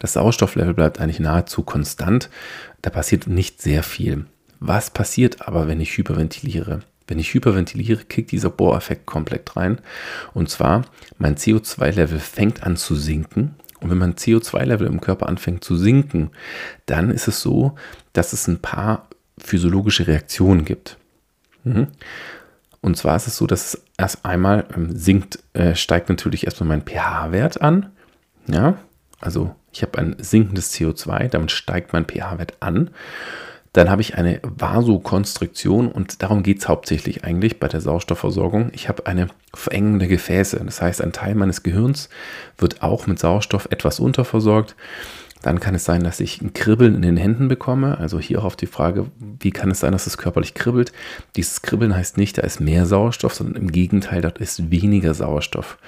Das 0.00 0.12
Sauerstofflevel 0.12 0.74
bleibt 0.74 1.00
eigentlich 1.00 1.18
nahezu 1.18 1.62
konstant. 1.62 2.28
Da 2.82 2.90
passiert 2.90 3.26
nicht 3.26 3.62
sehr 3.62 3.82
viel. 3.82 4.26
Was 4.60 4.90
passiert 4.90 5.48
aber, 5.48 5.68
wenn 5.68 5.80
ich 5.80 5.96
hyperventiliere? 5.96 6.80
Wenn 7.06 7.18
ich 7.18 7.32
hyperventiliere, 7.32 8.04
kickt 8.04 8.32
dieser 8.32 8.50
Bohreffekt 8.50 9.06
komplett 9.06 9.56
rein. 9.56 9.80
Und 10.34 10.50
zwar, 10.50 10.82
mein 11.16 11.36
CO2-Level 11.36 12.18
fängt 12.18 12.64
an 12.64 12.76
zu 12.76 12.96
sinken. 12.96 13.54
Und 13.82 13.90
wenn 13.90 13.98
mein 13.98 14.14
CO2-Level 14.14 14.86
im 14.86 15.00
Körper 15.00 15.28
anfängt 15.28 15.64
zu 15.64 15.76
sinken, 15.76 16.30
dann 16.86 17.10
ist 17.10 17.28
es 17.28 17.40
so, 17.40 17.74
dass 18.12 18.32
es 18.32 18.46
ein 18.46 18.60
paar 18.60 19.08
physiologische 19.38 20.06
Reaktionen 20.06 20.64
gibt. 20.64 20.98
Mhm. 21.64 21.88
Und 22.80 22.96
zwar 22.96 23.16
ist 23.16 23.28
es 23.28 23.36
so, 23.36 23.46
dass 23.46 23.74
es 23.74 23.84
erst 23.96 24.24
einmal 24.24 24.66
ähm, 24.74 24.96
sinkt, 24.96 25.38
äh, 25.52 25.74
steigt 25.74 26.08
natürlich 26.08 26.44
erstmal 26.44 26.68
mein 26.68 26.82
pH-Wert 26.82 27.60
an. 27.62 27.92
Ja, 28.48 28.76
also 29.20 29.54
ich 29.72 29.82
habe 29.82 29.98
ein 29.98 30.16
sinkendes 30.18 30.74
CO2, 30.74 31.28
damit 31.28 31.52
steigt 31.52 31.92
mein 31.92 32.06
pH-Wert 32.06 32.54
an. 32.60 32.90
Dann 33.72 33.88
habe 33.88 34.02
ich 34.02 34.16
eine 34.16 34.40
Vasokonstriktion 34.42 35.90
und 35.90 36.22
darum 36.22 36.42
geht 36.42 36.58
es 36.58 36.68
hauptsächlich 36.68 37.24
eigentlich 37.24 37.58
bei 37.58 37.68
der 37.68 37.80
Sauerstoffversorgung. 37.80 38.70
Ich 38.74 38.88
habe 38.88 39.06
eine 39.06 39.28
Verengung 39.54 39.98
der 39.98 40.08
Gefäße. 40.08 40.60
Das 40.62 40.82
heißt, 40.82 41.00
ein 41.00 41.12
Teil 41.12 41.34
meines 41.34 41.62
Gehirns 41.62 42.10
wird 42.58 42.82
auch 42.82 43.06
mit 43.06 43.18
Sauerstoff 43.18 43.68
etwas 43.70 43.98
unterversorgt. 43.98 44.76
Dann 45.40 45.58
kann 45.58 45.74
es 45.74 45.86
sein, 45.86 46.04
dass 46.04 46.20
ich 46.20 46.42
ein 46.42 46.52
Kribbeln 46.52 46.94
in 46.94 47.02
den 47.02 47.16
Händen 47.16 47.48
bekomme. 47.48 47.98
Also 47.98 48.20
hier 48.20 48.40
auch 48.40 48.44
auf 48.44 48.56
die 48.56 48.66
Frage, 48.66 49.06
wie 49.40 49.50
kann 49.50 49.70
es 49.70 49.80
sein, 49.80 49.92
dass 49.92 50.06
es 50.06 50.18
körperlich 50.18 50.52
kribbelt? 50.52 50.92
Dieses 51.34 51.62
Kribbeln 51.62 51.96
heißt 51.96 52.18
nicht, 52.18 52.36
da 52.38 52.42
ist 52.42 52.60
mehr 52.60 52.84
Sauerstoff, 52.84 53.34
sondern 53.34 53.56
im 53.56 53.72
Gegenteil, 53.72 54.20
da 54.20 54.28
ist 54.28 54.70
weniger 54.70 55.14
Sauerstoff. 55.14 55.78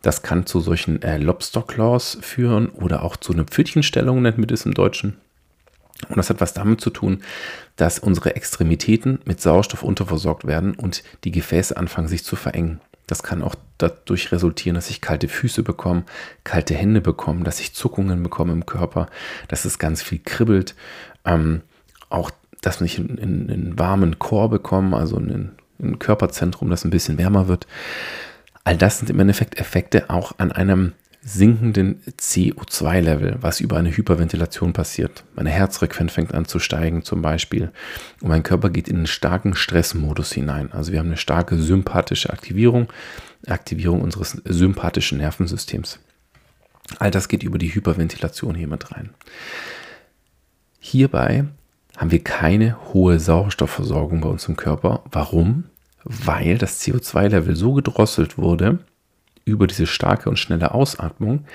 Das 0.00 0.22
kann 0.22 0.46
zu 0.46 0.60
solchen 0.60 1.02
äh, 1.02 1.18
Lobster 1.18 1.62
Claws 1.62 2.18
führen 2.20 2.68
oder 2.70 3.02
auch 3.02 3.16
zu 3.16 3.32
einer 3.32 3.44
Pfötchenstellung, 3.44 4.22
nennt 4.22 4.38
man 4.38 4.48
das 4.48 4.66
im 4.66 4.74
Deutschen. 4.74 5.18
Und 6.08 6.16
das 6.16 6.30
hat 6.30 6.40
was 6.40 6.54
damit 6.54 6.80
zu 6.80 6.90
tun, 6.90 7.22
dass 7.76 7.98
unsere 7.98 8.36
Extremitäten 8.36 9.20
mit 9.24 9.40
Sauerstoff 9.40 9.82
unterversorgt 9.82 10.46
werden 10.46 10.74
und 10.74 11.02
die 11.24 11.32
Gefäße 11.32 11.76
anfangen 11.76 12.08
sich 12.08 12.24
zu 12.24 12.36
verengen. 12.36 12.80
Das 13.06 13.22
kann 13.22 13.42
auch 13.42 13.54
dadurch 13.78 14.32
resultieren, 14.32 14.74
dass 14.74 14.90
ich 14.90 15.00
kalte 15.00 15.28
Füße 15.28 15.62
bekomme, 15.62 16.04
kalte 16.44 16.74
Hände 16.74 17.00
bekomme, 17.00 17.44
dass 17.44 17.60
ich 17.60 17.74
Zuckungen 17.74 18.22
bekomme 18.22 18.52
im 18.52 18.66
Körper, 18.66 19.08
dass 19.48 19.64
es 19.64 19.78
ganz 19.78 20.02
viel 20.02 20.18
kribbelt. 20.18 20.74
Ähm, 21.24 21.62
auch, 22.08 22.30
dass 22.62 22.80
ich 22.80 22.98
einen, 22.98 23.50
einen, 23.50 23.78
warmen 23.78 24.18
Chor 24.18 24.50
bekomme, 24.50 24.96
also 24.96 25.16
ein, 25.16 25.52
ein 25.80 25.98
Körperzentrum, 25.98 26.68
das 26.68 26.84
ein 26.84 26.90
bisschen 26.90 27.18
wärmer 27.18 27.48
wird. 27.48 27.66
All 28.64 28.76
das 28.76 28.98
sind 28.98 29.10
im 29.10 29.20
Endeffekt 29.20 29.60
Effekte 29.60 30.10
auch 30.10 30.32
an 30.38 30.50
einem 30.50 30.92
sinkenden 31.26 32.00
CO2-Level, 32.20 33.38
was 33.40 33.58
über 33.58 33.76
eine 33.76 33.94
Hyperventilation 33.94 34.72
passiert. 34.72 35.24
Meine 35.34 35.50
Herzfrequenz 35.50 36.12
fängt 36.12 36.32
an 36.32 36.44
zu 36.44 36.60
steigen 36.60 37.02
zum 37.02 37.20
Beispiel 37.20 37.72
und 38.20 38.28
mein 38.28 38.44
Körper 38.44 38.70
geht 38.70 38.86
in 38.86 38.96
einen 38.96 39.06
starken 39.08 39.56
Stressmodus 39.56 40.32
hinein. 40.32 40.70
Also 40.72 40.92
wir 40.92 41.00
haben 41.00 41.08
eine 41.08 41.16
starke 41.16 41.56
sympathische 41.58 42.30
Aktivierung, 42.30 42.92
Aktivierung 43.44 44.02
unseres 44.02 44.40
sympathischen 44.44 45.18
Nervensystems. 45.18 45.98
All 47.00 47.10
das 47.10 47.26
geht 47.26 47.42
über 47.42 47.58
die 47.58 47.74
Hyperventilation 47.74 48.54
hier 48.54 48.68
mit 48.68 48.92
rein. 48.92 49.10
Hierbei 50.78 51.44
haben 51.96 52.12
wir 52.12 52.22
keine 52.22 52.76
hohe 52.92 53.18
Sauerstoffversorgung 53.18 54.20
bei 54.20 54.28
uns 54.28 54.46
im 54.46 54.56
Körper. 54.56 55.02
Warum? 55.10 55.64
Weil 56.04 56.56
das 56.56 56.80
CO2-Level 56.82 57.56
so 57.56 57.72
gedrosselt 57.72 58.38
wurde, 58.38 58.78
über 59.46 59.66
diese 59.66 59.86
starke 59.86 60.28
und 60.28 60.38
schnelle 60.38 60.74
Ausatmung, 60.74 61.46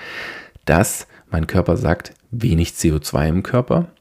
dass 0.66 1.08
mein 1.30 1.46
Körper 1.46 1.78
sagt, 1.78 2.14
wenig 2.32 2.70
CO2 2.72 3.28
im 3.28 3.44
Körper, 3.44 3.92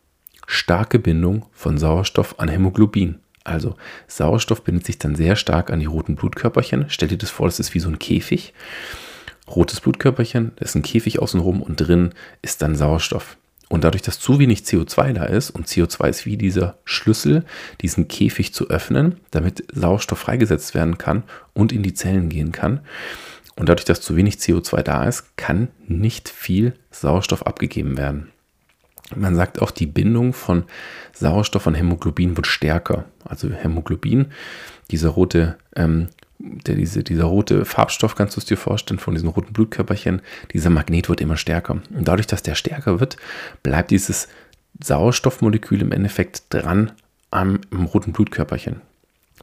starke 0.47 0.99
Bindung 0.99 1.47
von 1.52 1.76
Sauerstoff 1.76 2.38
an 2.38 2.49
Hämoglobin. 2.49 3.18
Also 3.44 3.75
Sauerstoff 4.06 4.62
bindet 4.62 4.87
sich 4.87 4.99
dann 4.99 5.16
sehr 5.16 5.37
stark 5.37 5.70
an 5.70 5.80
die 5.80 5.87
roten 5.87 6.14
Blutkörperchen. 6.14 6.87
Stell 6.88 7.09
dir 7.09 7.18
das 7.18 7.30
vor, 7.30 7.47
das 7.47 7.61
ist 7.61 7.75
wie 7.75 7.80
so 7.80 7.88
ein 7.88 7.99
Käfig. 7.99 8.54
Rotes 9.49 9.80
Blutkörperchen, 9.80 10.52
da 10.56 10.64
ist 10.64 10.76
ein 10.76 10.82
Käfig 10.82 11.18
außenrum 11.20 11.61
und 11.61 11.76
drin 11.76 12.11
ist 12.42 12.62
dann 12.62 12.76
Sauerstoff. 12.76 13.37
Und 13.68 13.85
dadurch, 13.85 14.02
dass 14.02 14.18
zu 14.18 14.38
wenig 14.38 14.61
CO2 14.61 15.12
da 15.12 15.25
ist, 15.25 15.50
und 15.50 15.66
CO2 15.66 16.09
ist 16.09 16.26
wie 16.26 16.37
dieser 16.37 16.78
Schlüssel, 16.85 17.44
diesen 17.80 18.09
Käfig 18.09 18.52
zu 18.52 18.68
öffnen, 18.68 19.20
damit 19.30 19.64
Sauerstoff 19.73 20.18
freigesetzt 20.18 20.75
werden 20.75 20.99
kann 20.99 21.23
und 21.54 21.73
in 21.73 21.85
die 21.85 21.94
Zellen 21.94 22.28
gehen 22.28 22.50
kann, 22.50 22.80
und 23.60 23.68
dadurch, 23.68 23.84
dass 23.84 24.00
zu 24.00 24.16
wenig 24.16 24.36
CO2 24.36 24.82
da 24.82 25.04
ist, 25.04 25.36
kann 25.36 25.68
nicht 25.86 26.30
viel 26.30 26.72
Sauerstoff 26.90 27.46
abgegeben 27.46 27.98
werden. 27.98 28.30
Man 29.14 29.36
sagt 29.36 29.60
auch, 29.60 29.70
die 29.70 29.84
Bindung 29.84 30.32
von 30.32 30.64
Sauerstoff 31.12 31.66
an 31.66 31.74
Hämoglobin 31.74 32.38
wird 32.38 32.46
stärker. 32.46 33.04
Also 33.22 33.50
Hämoglobin, 33.50 34.28
dieser 34.90 35.10
rote, 35.10 35.58
ähm, 35.76 36.08
der, 36.38 36.76
diese, 36.76 37.04
dieser 37.04 37.24
rote 37.24 37.66
Farbstoff, 37.66 38.14
kannst 38.14 38.34
du 38.36 38.40
es 38.40 38.46
dir 38.46 38.56
vorstellen, 38.56 38.98
von 38.98 39.12
diesen 39.12 39.28
roten 39.28 39.52
Blutkörperchen, 39.52 40.22
dieser 40.54 40.70
Magnet 40.70 41.10
wird 41.10 41.20
immer 41.20 41.36
stärker. 41.36 41.82
Und 41.94 42.08
dadurch, 42.08 42.28
dass 42.28 42.42
der 42.42 42.54
stärker 42.54 42.98
wird, 42.98 43.18
bleibt 43.62 43.90
dieses 43.90 44.28
Sauerstoffmolekül 44.82 45.82
im 45.82 45.92
Endeffekt 45.92 46.44
dran 46.48 46.92
am, 47.30 47.60
am 47.70 47.84
roten 47.84 48.12
Blutkörperchen. 48.12 48.80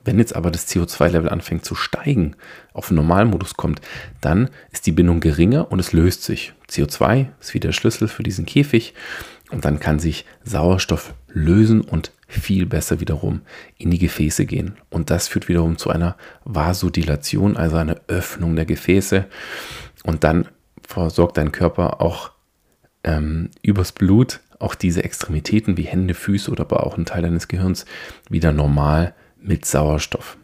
Wenn 0.03 0.19
jetzt 0.19 0.35
aber 0.35 0.51
das 0.51 0.67
CO2-Level 0.67 1.29
anfängt 1.29 1.65
zu 1.65 1.75
steigen, 1.75 2.35
auf 2.73 2.87
den 2.87 2.95
Normalmodus 2.95 3.55
kommt, 3.55 3.81
dann 4.21 4.49
ist 4.71 4.85
die 4.85 4.91
Bindung 4.91 5.19
geringer 5.19 5.71
und 5.71 5.79
es 5.79 5.93
löst 5.93 6.23
sich. 6.23 6.53
CO2 6.69 7.27
ist 7.39 7.53
wieder 7.53 7.69
der 7.69 7.73
Schlüssel 7.73 8.07
für 8.07 8.23
diesen 8.23 8.45
Käfig 8.45 8.93
und 9.51 9.65
dann 9.65 9.79
kann 9.79 9.99
sich 9.99 10.25
Sauerstoff 10.43 11.13
lösen 11.27 11.81
und 11.81 12.11
viel 12.27 12.65
besser 12.65 12.99
wiederum 12.99 13.41
in 13.77 13.91
die 13.91 13.99
Gefäße 13.99 14.45
gehen. 14.45 14.75
Und 14.89 15.09
das 15.09 15.27
führt 15.27 15.47
wiederum 15.47 15.77
zu 15.77 15.89
einer 15.89 16.17
Vasodilation, 16.43 17.55
also 17.55 17.77
einer 17.77 18.01
Öffnung 18.07 18.55
der 18.55 18.65
Gefäße. 18.65 19.25
Und 20.03 20.23
dann 20.23 20.47
versorgt 20.85 21.37
dein 21.37 21.51
Körper 21.51 22.01
auch 22.01 22.31
ähm, 23.03 23.49
übers 23.61 23.93
Blut 23.93 24.41
auch 24.59 24.75
diese 24.75 25.03
Extremitäten 25.03 25.77
wie 25.77 25.83
Hände, 25.83 26.13
Füße 26.13 26.51
oder 26.51 26.63
aber 26.63 26.85
auch 26.85 26.97
ein 26.97 27.05
Teil 27.05 27.21
deines 27.21 27.47
Gehirns 27.47 27.85
wieder 28.29 28.51
normal 28.51 29.13
mit 29.47 29.65
Sauerstoff. 29.65 30.37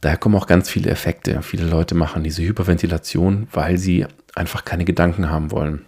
Daher 0.00 0.16
kommen 0.16 0.36
auch 0.36 0.46
ganz 0.46 0.70
viele 0.70 0.90
Effekte. 0.90 1.42
Viele 1.42 1.66
Leute 1.66 1.94
machen 1.94 2.24
diese 2.24 2.42
Hyperventilation, 2.42 3.48
weil 3.52 3.76
sie 3.76 4.06
einfach 4.34 4.64
keine 4.64 4.84
Gedanken 4.84 5.28
haben 5.28 5.50
wollen, 5.50 5.84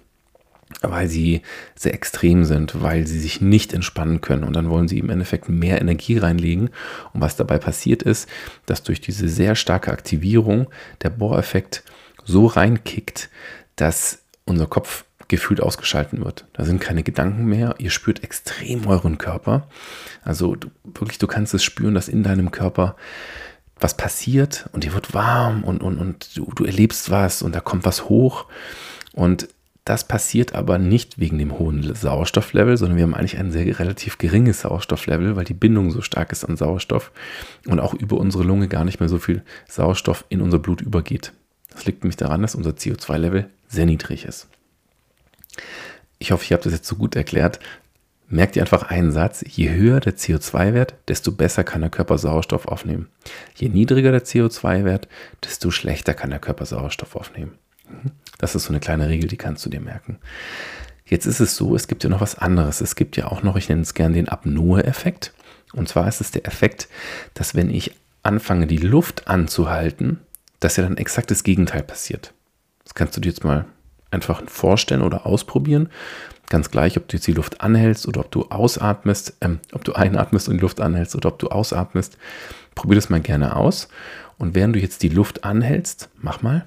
weil 0.83 1.09
sie 1.09 1.43
sehr 1.75 1.95
extrem 1.95 2.45
sind, 2.45 2.83
weil 2.83 3.07
sie 3.07 3.19
sich 3.19 3.41
nicht 3.41 3.73
entspannen 3.73 4.21
können 4.21 4.45
und 4.45 4.55
dann 4.55 4.69
wollen 4.69 4.89
sie 4.89 4.99
im 4.99 5.11
Endeffekt 5.11 5.49
mehr 5.49 5.81
Energie 5.81 6.19
reinlegen. 6.19 6.71
Und 7.15 7.21
was 7.21 7.37
dabei 7.37 7.59
passiert 7.59 8.03
ist, 8.03 8.29
dass 8.67 8.83
durch 8.83 9.01
diese 9.01 9.29
sehr 9.29 9.55
starke 9.55 9.93
Aktivierung 9.93 10.69
der 11.03 11.11
Bohreffekt 11.11 11.85
so 12.25 12.47
reinkickt, 12.47 13.31
dass 13.77 14.23
unser 14.45 14.67
Kopf 14.67 15.05
gefühlt 15.33 15.63
ausgeschalten 15.63 16.23
wird. 16.23 16.47
Da 16.53 16.65
sind 16.67 16.79
keine 16.79 17.03
Gedanken 17.03 17.47
mehr. 17.47 17.75
Ihr 17.79 17.91
spürt 17.91 18.23
extrem 18.23 18.87
euren 18.87 19.17
Körper. 19.17 19.67
Also 20.23 20.55
du, 20.57 20.69
wirklich, 20.85 21.17
du 21.17 21.27
kannst 21.27 21.55
es 21.55 21.65
spüren, 21.65 21.95
dass 21.95 22.09
in 22.09 22.23
deinem 22.23 22.51
Körper 22.51 22.97
was 23.81 23.97
passiert 23.97 24.69
und 24.73 24.85
dir 24.85 24.93
wird 24.93 25.15
warm 25.15 25.65
und, 25.65 25.83
und, 25.83 25.99
und 25.99 26.37
du, 26.37 26.53
du 26.55 26.65
erlebst 26.65 27.11
was 27.11 27.41
und 27.41 27.55
da 27.55 27.61
kommt 27.61 27.87
was 27.87 28.11
hoch. 28.11 28.45
Und 29.15 29.49
das 29.87 30.07
passiert 30.07 30.55
aber 30.55 30.79
nicht 30.79 31.19
wegen 31.19 31.39
dem 31.39 31.59
hohen 31.59 31.95
Sauerstofflevel, 31.95 32.77
sondern 32.77 32.99
wir 32.99 33.05
haben 33.05 33.15
eigentlich 33.15 33.39
ein 33.39 33.51
sehr 33.51 33.79
relativ 33.79 34.19
geringes 34.19 34.61
Sauerstofflevel, 34.61 35.35
weil 35.35 35.47
die 35.47 35.55
Bindung 35.55 35.91
so 35.91 36.03
stark 36.03 36.31
ist 36.31 36.45
an 36.45 36.59
Sauerstoff 36.59 37.11
und 37.67 37.81
auch 37.81 37.95
über 37.95 38.19
unsere 38.19 38.45
Lunge 38.45 38.69
gar 38.69 38.85
nicht 38.85 39.01
mehr 39.01 39.09
so 39.09 39.19
viel 39.19 39.43
Sauerstoff 39.67 40.27
in 40.29 40.43
unser 40.43 40.59
Blut 40.59 40.83
übergeht. 40.83 41.33
Das 41.71 41.87
liegt 41.87 42.05
nämlich 42.05 42.19
daran, 42.19 42.43
dass 42.43 42.55
unser 42.55 42.73
CO2-Level 42.73 43.49
sehr 43.67 43.87
niedrig 43.87 44.27
ist. 44.27 44.47
Ich 46.19 46.33
hoffe, 46.33 46.45
ich 46.45 46.53
habe 46.53 46.63
das 46.63 46.73
jetzt 46.73 46.87
so 46.87 46.97
gut 46.97 47.17
erklärt. 47.17 47.59
Merkt 48.29 48.57
ihr 48.57 48.63
einfach 48.63 48.85
einen 48.85 49.13
Satz, 49.13 49.45
je 49.47 49.71
höher 49.71 50.01
der 50.01 50.17
CO2-Wert, 50.17 50.95
desto 51.09 51.33
besser 51.33 51.65
kann 51.65 51.83
der 51.83 51.91
Körper 51.91 52.17
Sauerstoff 52.17 52.67
aufnehmen. 52.67 53.09
Je 53.55 53.69
niedriger 53.69 54.11
der 54.11 54.25
CO2-Wert, 54.25 55.07
desto 55.45 55.71
schlechter 55.71 56.15
kann 56.15 56.31
der 56.31 56.39
Körper 56.39 56.65
Sauerstoff 56.65 57.15
aufnehmen. 57.15 57.59
Mhm. 57.89 58.13
Das 58.39 58.55
ist 58.55 58.65
so 58.65 58.71
eine 58.71 58.81
kleine 58.81 59.09
Regel, 59.09 59.29
die 59.29 59.37
kannst 59.37 59.67
du 59.67 59.71
dir 59.71 59.81
merken. 59.81 60.19
Jetzt 61.05 61.27
ist 61.27 61.41
es 61.41 61.57
so, 61.57 61.77
es 61.77 61.89
gibt 61.89 62.05
ja 62.05 62.11
noch 62.11 62.23
was 62.23 62.39
anderes. 62.39 62.81
Es 62.81 62.97
gibt 62.97 63.19
ja 63.19 63.27
auch 63.27 63.43
noch, 63.43 63.57
ich 63.57 63.69
nenne 63.69 63.83
es 63.83 63.93
gerne 63.93 64.15
den 64.15 64.31
Apnoe-Effekt. 64.31 65.35
Und 65.75 65.89
zwar 65.89 66.09
ist 66.09 66.21
es 66.23 66.31
der 66.31 66.47
Effekt, 66.47 66.89
dass 67.35 67.55
wenn 67.55 67.69
ich 67.69 67.95
anfange, 68.23 68.67
die 68.67 68.79
Luft 68.79 69.29
anzuhalten, 69.29 70.21
dass 70.61 70.77
ja 70.77 70.85
dann 70.85 70.97
exakt 70.97 71.31
das 71.31 71.45
Gegenteil 71.45 71.83
passiert. 71.83 72.33
Das 72.85 72.95
kannst 72.95 73.17
du 73.17 73.21
dir 73.21 73.29
jetzt 73.29 73.45
mal 73.45 73.67
einfach 74.13 74.43
vorstellen 74.47 75.03
oder 75.03 75.27
ausprobieren. 75.27 75.89
Ganz 76.49 76.71
gleich, 76.71 76.97
ob 76.97 77.09
du 77.09 77.17
jetzt 77.17 77.27
die 77.27 77.33
Luft 77.33 77.61
anhältst 77.61 78.07
oder 78.07 78.21
ob 78.21 78.31
du 78.31 78.45
ausatmest, 78.51 79.37
ähm, 79.41 79.61
ob 79.73 79.85
du 79.85 79.95
einatmest 79.95 80.49
und 80.49 80.57
die 80.57 80.61
Luft 80.61 80.81
anhältst 80.81 81.17
oder 81.17 81.31
ob 81.31 81.39
du 81.39 81.49
ausatmest. 81.49 82.19
Probier 82.75 82.97
das 82.97 83.11
mal 83.11 83.21
gerne 83.21 83.57
aus. 83.57 83.89
Und 84.39 84.55
während 84.55 84.77
du 84.77 84.81
jetzt 84.81 85.03
die 85.03 85.09
Luft 85.09 85.45
anhältst, 85.45 86.11
mach 86.21 86.43
mal. 86.43 86.67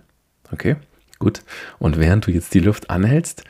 Okay, 0.51 0.77
gut. 1.19 1.43
Und 1.79 1.97
während 1.99 2.25
du 2.25 2.31
jetzt 2.31 2.53
die 2.53 2.59
Luft 2.59 2.89
anhältst, 2.89 3.43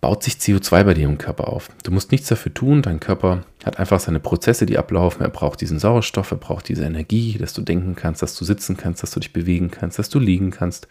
baut 0.00 0.22
sich 0.22 0.34
CO2 0.34 0.84
bei 0.84 0.94
dir 0.94 1.08
im 1.08 1.18
Körper 1.18 1.48
auf. 1.48 1.68
Du 1.82 1.90
musst 1.90 2.12
nichts 2.12 2.28
dafür 2.28 2.54
tun. 2.54 2.82
Dein 2.82 3.00
Körper 3.00 3.42
hat 3.66 3.80
einfach 3.80 3.98
seine 3.98 4.20
Prozesse, 4.20 4.64
die 4.64 4.78
ablaufen. 4.78 5.22
Er 5.22 5.28
braucht 5.28 5.60
diesen 5.60 5.80
Sauerstoff, 5.80 6.30
er 6.30 6.36
braucht 6.36 6.68
diese 6.68 6.84
Energie, 6.84 7.36
dass 7.36 7.52
du 7.52 7.62
denken 7.62 7.96
kannst, 7.96 8.22
dass 8.22 8.36
du 8.36 8.44
sitzen 8.44 8.76
kannst, 8.76 9.02
dass 9.02 9.10
du 9.10 9.18
dich 9.18 9.32
bewegen 9.32 9.72
kannst, 9.72 9.98
dass 9.98 10.08
du 10.08 10.20
liegen 10.20 10.52
kannst. 10.52 10.86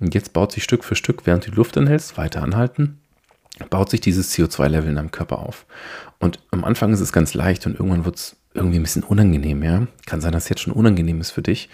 Und 0.00 0.14
jetzt 0.14 0.34
baut 0.34 0.52
sich 0.52 0.62
Stück 0.62 0.84
für 0.84 0.96
Stück, 0.96 1.24
während 1.24 1.46
du 1.46 1.50
die 1.50 1.56
Luft 1.56 1.78
anhältst, 1.78 2.18
weiter 2.18 2.42
anhalten, 2.42 3.00
baut 3.70 3.88
sich 3.88 4.02
dieses 4.02 4.34
CO2-Level 4.34 4.90
in 4.90 4.96
deinem 4.96 5.12
Körper 5.12 5.38
auf. 5.38 5.64
Und 6.18 6.40
am 6.50 6.64
Anfang 6.64 6.92
ist 6.92 7.00
es 7.00 7.12
ganz 7.12 7.32
leicht 7.32 7.66
und 7.66 7.74
irgendwann 7.78 8.04
wird 8.04 8.16
es 8.16 8.36
irgendwie 8.52 8.78
ein 8.78 8.82
bisschen 8.82 9.02
unangenehm, 9.02 9.62
ja. 9.62 9.86
Kann 10.04 10.20
sein, 10.20 10.32
dass 10.32 10.44
es 10.44 10.48
jetzt 10.50 10.60
schon 10.60 10.74
unangenehm 10.74 11.22
ist 11.22 11.30
für 11.30 11.42
dich. 11.42 11.70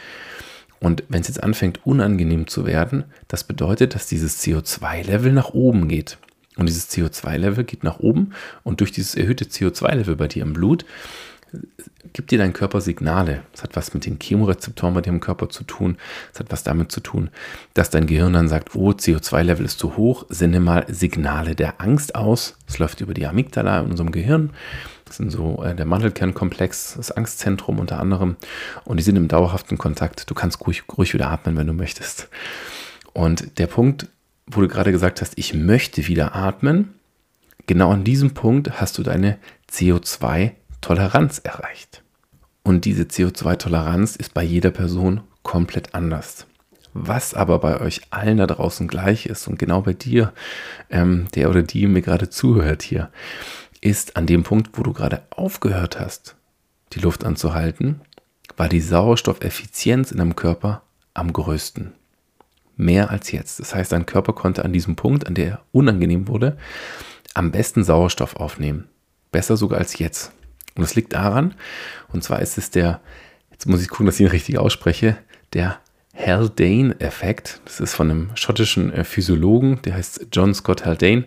Und 0.79 1.03
wenn 1.09 1.23
es 1.23 1.29
jetzt 1.29 1.43
anfängt, 1.43 1.85
unangenehm 1.85 2.47
zu 2.47 2.67
werden, 2.67 3.05
das 3.27 3.43
bedeutet, 3.43 3.97
dass 3.97 4.07
dieses 4.07 4.41
CO2-Level 4.43 5.33
nach 5.33 5.51
oben 5.51 5.89
geht. 5.89 6.19
Und 6.61 6.69
dieses 6.69 6.90
CO2-Level 6.90 7.64
geht 7.64 7.85
nach 7.85 8.00
oben 8.00 8.35
und 8.64 8.81
durch 8.81 8.93
dieses 8.93 9.14
erhöhte 9.14 9.47
CO2-Level 9.47 10.14
bei 10.14 10.29
dir 10.29 10.43
im 10.43 10.52
Blut 10.52 10.85
gibt 12.12 12.31
dir 12.31 12.38
dein 12.38 12.52
Körper 12.52 12.83
Signale. 12.83 13.43
Das 13.52 13.62
hat 13.62 13.76
was 13.76 13.95
mit 13.95 14.05
den 14.05 14.19
Chemorezeptoren 14.19 14.93
bei 14.93 15.00
dir 15.00 15.09
im 15.09 15.21
Körper 15.21 15.49
zu 15.49 15.64
tun. 15.64 15.97
Das 16.33 16.40
hat 16.40 16.52
was 16.52 16.62
damit 16.62 16.93
zu 16.93 17.00
tun, 17.00 17.31
dass 17.73 17.88
dein 17.88 18.07
Gehirn 18.07 18.35
dann 18.35 18.49
sagt, 18.49 18.75
oh, 18.75 18.90
CO2-Level 18.90 19.64
ist 19.64 19.79
zu 19.79 19.97
hoch, 19.97 20.26
sende 20.29 20.61
mal 20.61 20.85
Signale 20.88 21.55
der 21.55 21.81
Angst 21.81 22.14
aus. 22.14 22.59
Es 22.69 22.79
läuft 22.79 23.00
über 23.00 23.14
die 23.14 23.26
Amygdala 23.26 23.81
in 23.81 23.90
unserem 23.90 24.12
Gehirn. 24.12 24.50
Das 25.07 25.17
sind 25.17 25.31
so 25.31 25.64
äh, 25.64 25.75
der 25.75 25.87
Mandelkernkomplex, 25.87 26.97
das 26.99 27.11
Angstzentrum 27.11 27.79
unter 27.79 27.99
anderem. 27.99 28.37
Und 28.85 28.99
die 28.99 29.02
sind 29.02 29.17
im 29.17 29.29
dauerhaften 29.29 29.79
Kontakt. 29.79 30.29
Du 30.29 30.35
kannst 30.35 30.64
ruhig, 30.67 30.83
ruhig 30.95 31.14
wieder 31.14 31.31
atmen, 31.31 31.57
wenn 31.57 31.67
du 31.67 31.73
möchtest. 31.73 32.29
Und 33.14 33.59
der 33.59 33.67
Punkt, 33.67 34.09
wo 34.50 34.61
du 34.61 34.69
gerade 34.69 34.92
gesagt 34.92 35.21
hast, 35.21 35.35
ich 35.37 35.54
möchte 35.54 36.07
wieder 36.07 36.35
atmen, 36.35 36.95
genau 37.66 37.90
an 37.92 38.04
diesem 38.04 38.33
Punkt 38.33 38.80
hast 38.80 38.99
du 38.99 39.02
deine 39.02 39.38
CO2 39.71 40.52
Toleranz 40.80 41.38
erreicht. 41.38 42.02
Und 42.62 42.85
diese 42.85 43.04
CO2-Toleranz 43.04 44.16
ist 44.16 44.35
bei 44.35 44.42
jeder 44.42 44.71
Person 44.71 45.23
komplett 45.42 45.95
anders. 45.95 46.47
Was 46.92 47.35
aber 47.35 47.59
bei 47.61 47.80
euch 47.80 48.02
allen 48.11 48.38
da 48.38 48.47
draußen 48.47 48.88
gleich 48.88 49.26
ist 49.26 49.47
und 49.47 49.59
genau 49.59 49.83
bei 49.83 49.92
dir, 49.92 50.33
ähm, 50.90 51.28
der 51.35 51.49
oder 51.49 51.62
die 51.62 51.87
mir 51.87 52.02
gerade 52.02 52.30
zuhört 52.30 52.83
hier, 52.83 53.11
ist 53.80 54.16
an 54.16 54.26
dem 54.26 54.42
Punkt, 54.42 54.71
wo 54.75 54.83
du 54.83 54.92
gerade 54.92 55.23
aufgehört 55.30 55.99
hast, 56.00 56.37
die 56.92 57.00
Luft 57.00 57.25
anzuhalten, 57.25 58.00
war 58.57 58.69
die 58.69 58.80
Sauerstoffeffizienz 58.80 60.11
in 60.11 60.19
deinem 60.19 60.37
Körper 60.37 60.83
am 61.14 61.33
größten. 61.33 61.92
Mehr 62.81 63.11
als 63.11 63.31
jetzt. 63.31 63.61
Das 63.61 63.75
heißt, 63.75 63.93
dein 63.93 64.07
Körper 64.07 64.33
konnte 64.33 64.65
an 64.65 64.73
diesem 64.73 64.97
Punkt, 64.97 65.27
an 65.27 65.35
der 65.35 65.47
er 65.47 65.61
unangenehm 65.71 66.29
wurde, 66.29 66.57
am 67.35 67.53
besten 67.53 67.85
Sauerstoff 67.85 68.37
aufnehmen. 68.37 68.89
Besser 69.31 69.59
sogar 69.59 69.79
als 69.79 69.99
jetzt. 69.99 70.33
Und 70.77 70.83
das 70.83 70.95
liegt 70.95 71.13
daran, 71.13 71.55
und 72.11 72.25
zwar 72.25 72.41
ist 72.41 72.57
es 72.57 72.71
der, 72.71 73.03
jetzt 73.51 73.67
muss 73.67 73.83
ich 73.83 73.91
gucken, 73.91 74.07
dass 74.07 74.15
ich 74.15 74.23
ihn 74.23 74.29
richtig 74.29 74.59
ausspreche, 74.59 75.19
der 75.53 75.79
Haldane-Effekt. 76.17 77.61
Das 77.67 77.81
ist 77.81 77.95
von 77.95 78.11
einem 78.11 78.31
schottischen 78.35 78.91
äh, 78.95 79.05
Physiologen, 79.05 79.83
der 79.83 79.97
heißt 79.97 80.29
John 80.33 80.55
Scott 80.55 80.87
Haldane. 80.87 81.27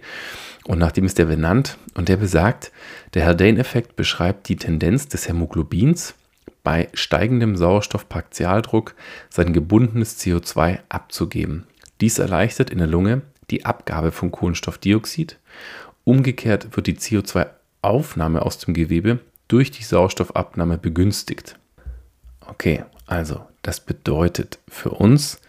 Und 0.65 0.79
nach 0.79 0.91
dem 0.91 1.05
ist 1.05 1.19
der 1.19 1.25
benannt. 1.25 1.77
Und 1.93 2.09
der 2.09 2.17
besagt, 2.17 2.71
der 3.13 3.27
Haldane-Effekt 3.27 3.95
beschreibt 3.95 4.49
die 4.49 4.55
Tendenz 4.55 5.07
des 5.07 5.27
Hämoglobins 5.27 6.15
bei 6.63 6.89
steigendem 6.93 7.55
Sauerstoffpartialdruck 7.55 8.95
sein 9.29 9.53
gebundenes 9.53 10.19
CO2 10.19 10.79
abzugeben. 10.89 11.67
Dies 12.01 12.19
erleichtert 12.19 12.69
in 12.69 12.79
der 12.79 12.87
Lunge 12.87 13.21
die 13.49 13.65
Abgabe 13.65 14.11
von 14.11 14.31
Kohlenstoffdioxid. 14.31 15.37
Umgekehrt 16.05 16.75
wird 16.75 16.87
die 16.87 16.97
CO2-Aufnahme 16.97 18.41
aus 18.41 18.57
dem 18.57 18.73
Gewebe 18.73 19.19
durch 19.47 19.71
die 19.71 19.83
Sauerstoffabnahme 19.83 20.77
begünstigt. 20.77 21.59
Okay, 22.41 22.83
also 23.05 23.45
das 23.61 23.79
bedeutet 23.79 24.59
für 24.67 24.91
uns, 24.91 25.39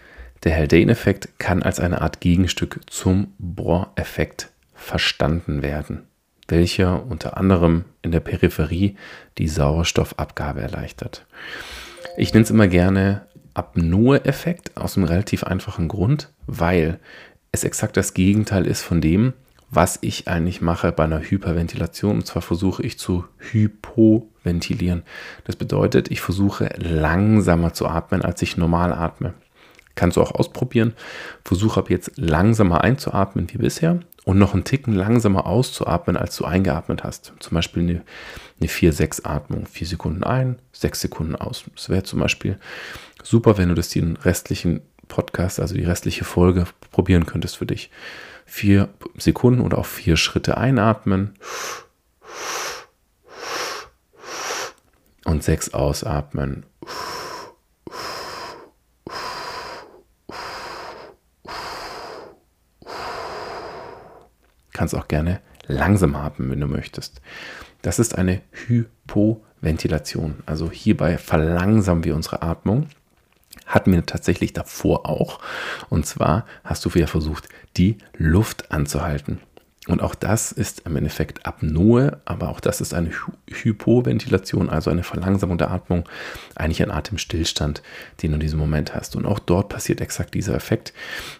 der 0.45 0.55
Haldane-Effekt 0.57 1.39
kann 1.39 1.63
als 1.63 1.81
eine 1.81 2.03
Art 2.03 2.21
Gegenstück 2.21 2.81
zum 2.87 3.33
Bohr-Effekt 3.39 4.51
verstanden 4.75 5.63
werden, 5.63 6.07
welcher 6.49 7.07
unter 7.07 7.37
anderem 7.37 7.85
in 8.03 8.13
der 8.13 8.21
Peripherie 8.21 8.97
die 9.39 9.49
Sauerstoffabgabe 9.49 10.61
erleichtert. 10.61 11.27
Ich 12.17 12.33
nenne 12.33 12.45
es 12.45 12.51
immer 12.51 12.69
gerne 12.69 13.27
Apnoe-Effekt 13.55 14.77
aus 14.77 14.97
einem 14.97 15.07
relativ 15.07 15.45
einfachen 15.45 15.89
Grund, 15.89 16.33
weil 16.47 16.99
es 17.53 17.65
exakt 17.65 17.97
das 17.97 18.15
Gegenteil 18.15 18.67
ist 18.67 18.83
von 18.83 19.01
dem, 19.01 19.33
was 19.71 19.99
ich 20.03 20.29
eigentlich 20.29 20.61
mache 20.61 20.93
bei 20.93 21.05
einer 21.05 21.21
Hyperventilation. 21.21 22.17
Und 22.17 22.27
zwar 22.27 22.43
versuche 22.43 22.83
ich 22.83 22.99
zu 22.99 23.25
hypoventilieren. 23.39 25.03
Das 25.45 25.57
bedeutet, 25.57 26.11
ich 26.11 26.21
versuche 26.21 26.71
langsamer 26.77 27.73
zu 27.73 27.87
atmen, 27.87 28.23
als 28.23 28.43
ich 28.43 28.57
normal 28.57 28.93
atme. 28.93 29.35
Kannst 29.95 30.17
du 30.17 30.23
auch 30.23 30.35
ausprobieren. 30.35 30.95
Versuche 31.45 31.81
ab 31.81 31.91
jetzt 31.91 32.13
langsamer 32.17 32.83
einzuatmen 32.83 33.47
wie 33.53 33.59
bisher 33.59 34.01
und 34.25 34.39
noch 34.39 34.55
einen 34.55 34.65
Ticken 34.65 34.95
langsamer 34.95 35.47
auszuatmen, 35.47 36.17
als 36.17 36.37
du 36.37 36.45
eingeatmet 36.45 37.05
hast. 37.05 37.33
Zum 37.39 37.55
Beispiel 37.55 37.83
eine, 37.83 38.03
eine 38.61 38.69
4-6-Atmung. 38.69 39.67
4 39.67 39.87
Sekunden 39.87 40.25
ein, 40.25 40.59
6 40.73 41.03
Sekunden 41.03 41.37
aus. 41.37 41.65
Das 41.75 41.89
wäre 41.89 42.03
zum 42.03 42.21
Beispiel 42.21 42.59
super, 43.23 43.59
wenn 43.59 43.69
du 43.69 43.75
das 43.75 43.91
den 43.91 44.17
restlichen 44.17 44.81
Podcast, 45.09 45.61
also 45.61 45.75
die 45.75 45.85
restliche 45.85 46.25
Folge 46.25 46.67
probieren 46.91 47.27
könntest 47.27 47.57
für 47.57 47.67
dich 47.67 47.91
vier 48.47 48.89
Sekunden 49.17 49.61
oder 49.61 49.79
auch 49.79 49.87
vier 49.87 50.17
Schritte 50.17 50.57
einatmen 50.57 51.35
und 55.25 55.43
sechs 55.43 55.73
ausatmen. 55.73 56.65
Kannst 64.85 64.97
auch 64.97 65.09
gerne 65.09 65.41
langsam 65.67 66.15
atmen, 66.15 66.51
wenn 66.51 66.61
du 66.61 66.67
möchtest. 66.67 67.23
Das 67.81 67.99
ist 67.99 68.19
eine 68.19 68.43
Hypoventilation. 68.67 70.43
Also 70.45 70.71
hierbei 70.71 71.17
verlangsamen 71.17 72.05
wir 72.05 72.15
unsere 72.15 72.43
Atmung 72.43 72.89
hatten 73.65 73.93
wir 73.93 74.05
tatsächlich 74.05 74.53
davor 74.53 75.09
auch. 75.09 75.41
Und 75.89 76.05
zwar 76.05 76.45
hast 76.65 76.85
du 76.85 76.93
wieder 76.93 77.07
versucht, 77.07 77.49
die 77.79 77.97
Luft 78.19 78.73
anzuhalten. 78.73 79.41
Und 79.87 80.01
auch 80.01 80.15
das 80.15 80.51
ist 80.51 80.83
im 80.87 80.97
Endeffekt 80.97 81.47
Apnoe, 81.47 82.19
aber 82.25 82.49
auch 82.49 82.61
das 82.61 82.81
ist 82.81 82.95
eine 82.95 83.11
Hypoventilation, 83.51 84.71
also 84.71 84.91
eine 84.91 85.03
Verlangsamung 85.03 85.59
der 85.59 85.71
Atmung, 85.71 86.09
eigentlich 86.55 86.83
ein 86.83 86.91
Atemstillstand, 86.91 87.83
den 88.23 88.31
du 88.31 88.35
in 88.37 88.41
diesem 88.41 88.59
Moment 88.59 88.95
hast. 88.95 89.15
Und 89.15 89.27
auch 89.27 89.39
dort 89.39 89.69
passiert 89.69 90.01
exakt 90.01 90.35
dieser 90.35 90.55
Effekt. 90.55 90.95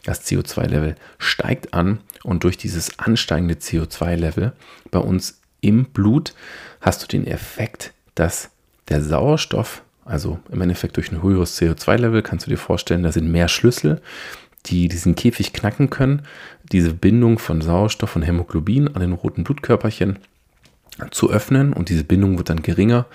Das 0.05 0.27
CO2-Level 0.27 0.97
steigt 1.19 1.73
an 1.73 2.01
und 2.23 2.45
durch 2.45 2.59
dieses 2.59 2.99
ansteigende 2.99 3.55
CO2-Level 3.55 4.53
bei 4.91 4.99
uns 4.99 5.41
im 5.63 5.87
Blut 5.87 6.35
hast 6.83 7.03
du 7.03 7.07
den 7.07 7.27
Effekt, 7.27 7.93
dass 8.15 8.51
der 8.89 9.03
Sauerstoff 9.03 9.83
also 10.05 10.39
im 10.53 10.61
Endeffekt 10.61 10.97
durch 10.99 11.11
ein 11.11 11.23
höheres 11.23 11.59
CO2-Level 11.59 12.23
kannst 12.23 12.47
du 12.47 12.51
dir 12.51 12.59
vorstellen, 12.59 13.03
da 13.03 13.11
sind 13.11 13.31
mehr 13.31 13.49
Schlüssel, 13.49 14.03
die 14.67 14.89
diesen 14.89 15.15
Käfig 15.15 15.53
knacken 15.53 15.91
können, 15.91 16.23
diese 16.73 16.95
Bindung 16.95 17.39
von 17.39 17.61
Sauerstoff 17.61 18.17
und 18.17 18.23
Hämoglobin 18.23 18.89
an 18.89 19.01
den 19.01 19.13
roten 19.13 19.45
Blutkörperchen 19.45 20.19
zu 21.11 21.31
öffnen 21.31 21.73
und 21.73 21.89
diese 21.89 22.05
Bindung 22.05 22.39
wird 22.39 22.51
dann 22.51 22.63
geringer, 22.63 23.07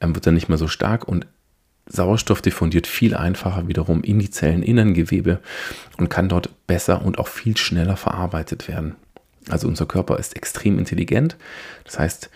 ähm, 0.00 0.14
wird 0.14 0.26
dann 0.26 0.34
nicht 0.34 0.48
mehr 0.48 0.58
so 0.58 0.68
stark 0.68 1.06
und 1.06 1.26
Sauerstoff 1.86 2.40
diffundiert 2.40 2.86
viel 2.86 3.14
einfacher 3.14 3.68
wiederum 3.68 4.02
in 4.02 4.18
die 4.18 4.30
Zelleninnengewebe 4.30 5.40
und 5.98 6.08
kann 6.08 6.30
dort 6.30 6.66
besser 6.66 7.04
und 7.04 7.18
auch 7.18 7.28
viel 7.28 7.56
schneller 7.56 7.96
verarbeitet 7.96 8.68
werden. 8.68 8.96
Also 9.50 9.68
unser 9.68 9.84
Körper 9.84 10.18
ist 10.18 10.34
extrem 10.34 10.78
intelligent. 10.78 11.36
Das 11.84 11.98
heißt, 11.98 12.30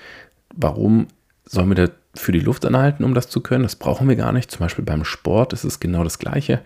warum 0.54 1.08
sollen 1.46 1.70
wir 1.70 1.86
da 1.86 1.92
für 2.18 2.32
die 2.32 2.40
Luft 2.40 2.64
anhalten, 2.64 3.04
um 3.04 3.14
das 3.14 3.28
zu 3.28 3.40
können. 3.40 3.62
Das 3.62 3.76
brauchen 3.76 4.08
wir 4.08 4.16
gar 4.16 4.32
nicht. 4.32 4.50
Zum 4.50 4.60
Beispiel 4.60 4.84
beim 4.84 5.04
Sport 5.04 5.52
ist 5.52 5.64
es 5.64 5.80
genau 5.80 6.04
das 6.04 6.18
Gleiche. 6.18 6.60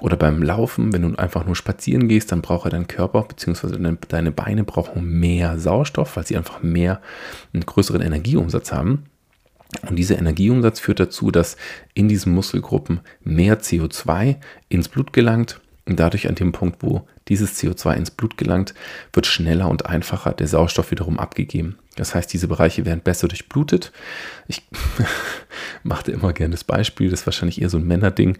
Oder 0.00 0.16
beim 0.16 0.42
Laufen, 0.42 0.92
wenn 0.92 1.02
du 1.02 1.16
einfach 1.16 1.46
nur 1.46 1.56
spazieren 1.56 2.08
gehst, 2.08 2.32
dann 2.32 2.42
braucht 2.42 2.72
dein 2.72 2.88
Körper 2.88 3.22
bzw. 3.22 3.96
deine 4.08 4.32
Beine 4.32 4.64
brauchen 4.64 5.18
mehr 5.18 5.58
Sauerstoff, 5.58 6.16
weil 6.16 6.26
sie 6.26 6.36
einfach 6.36 6.62
mehr, 6.62 7.00
einen 7.52 7.64
größeren 7.64 8.00
Energieumsatz 8.00 8.72
haben. 8.72 9.04
Und 9.88 9.96
dieser 9.96 10.18
Energieumsatz 10.18 10.80
führt 10.80 11.00
dazu, 11.00 11.30
dass 11.30 11.56
in 11.94 12.08
diesen 12.08 12.32
Muskelgruppen 12.34 13.00
mehr 13.22 13.60
CO2 13.60 14.36
ins 14.68 14.88
Blut 14.88 15.12
gelangt. 15.12 15.60
Und 15.86 16.00
dadurch 16.00 16.28
an 16.28 16.34
dem 16.34 16.52
Punkt, 16.52 16.82
wo 16.82 17.06
dieses 17.28 17.60
CO2 17.60 17.94
ins 17.94 18.10
Blut 18.10 18.36
gelangt, 18.36 18.74
wird 19.12 19.26
schneller 19.26 19.68
und 19.68 19.86
einfacher 19.86 20.32
der 20.32 20.48
Sauerstoff 20.48 20.90
wiederum 20.90 21.18
abgegeben. 21.18 21.78
Das 21.96 22.14
heißt, 22.14 22.32
diese 22.32 22.48
Bereiche 22.48 22.84
werden 22.84 23.00
besser 23.00 23.26
durchblutet. 23.28 23.92
Ich 24.46 24.62
machte 25.82 26.12
immer 26.12 26.32
gerne 26.32 26.52
das 26.52 26.64
Beispiel, 26.64 27.10
das 27.10 27.20
ist 27.20 27.26
wahrscheinlich 27.26 27.60
eher 27.60 27.70
so 27.70 27.78
ein 27.78 27.86
Männerding. 27.86 28.38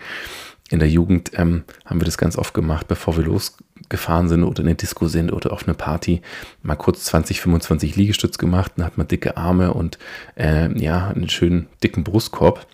In 0.69 0.79
der 0.81 0.89
Jugend 0.89 1.31
ähm, 1.35 1.65
haben 1.85 2.01
wir 2.01 2.05
das 2.07 2.19
ganz 2.19 2.37
oft 2.37 2.53
gemacht, 2.53 2.89
bevor 2.89 3.17
wir 3.17 3.25
losgefahren 3.25 4.29
sind 4.29 4.43
oder 4.43 4.61
in 4.61 4.67
der 4.67 4.75
Disco 4.75 5.07
sind 5.07 5.33
oder 5.33 5.53
auf 5.53 5.65
eine 5.65 5.75
Party. 5.75 6.23
Mal 6.63 6.75
kurz 6.75 7.05
20, 7.05 7.41
25 7.41 7.95
Liegestütz 7.95 8.37
gemacht, 8.37 8.73
dann 8.77 8.85
hat 8.85 8.99
man 8.99 9.07
dicke 9.07 9.37
Arme 9.37 9.73
und 9.73 9.99
äh, 10.37 10.77
ja, 10.79 11.09
einen 11.09 11.29
schönen 11.29 11.69
dicken 11.85 12.03
Brustkorb. 12.03 12.67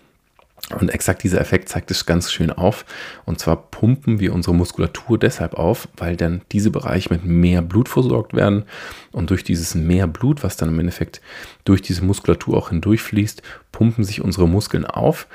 Und 0.71 0.89
exakt 0.89 1.23
dieser 1.23 1.41
Effekt 1.41 1.67
zeigt 1.69 1.91
es 1.91 2.05
ganz 2.05 2.31
schön 2.31 2.49
auf. 2.49 2.85
Und 3.25 3.39
zwar 3.39 3.57
pumpen 3.57 4.19
wir 4.19 4.33
unsere 4.33 4.55
Muskulatur 4.55 5.19
deshalb 5.19 5.55
auf, 5.55 5.89
weil 5.97 6.15
dann 6.15 6.41
diese 6.51 6.71
Bereiche 6.71 7.11
mit 7.11 7.25
mehr 7.25 7.61
Blut 7.61 7.89
versorgt 7.89 8.33
werden. 8.33 8.63
Und 9.11 9.29
durch 9.29 9.43
dieses 9.43 9.75
mehr 9.75 10.07
Blut, 10.07 10.43
was 10.43 10.55
dann 10.55 10.69
im 10.69 10.79
Endeffekt 10.79 11.21
durch 11.65 11.81
diese 11.81 12.03
Muskulatur 12.03 12.57
auch 12.57 12.69
hindurchfließt, 12.69 13.41
pumpen 13.71 14.03
sich 14.03 14.21
unsere 14.21 14.47
Muskeln 14.47 14.85
auf. 14.85 15.27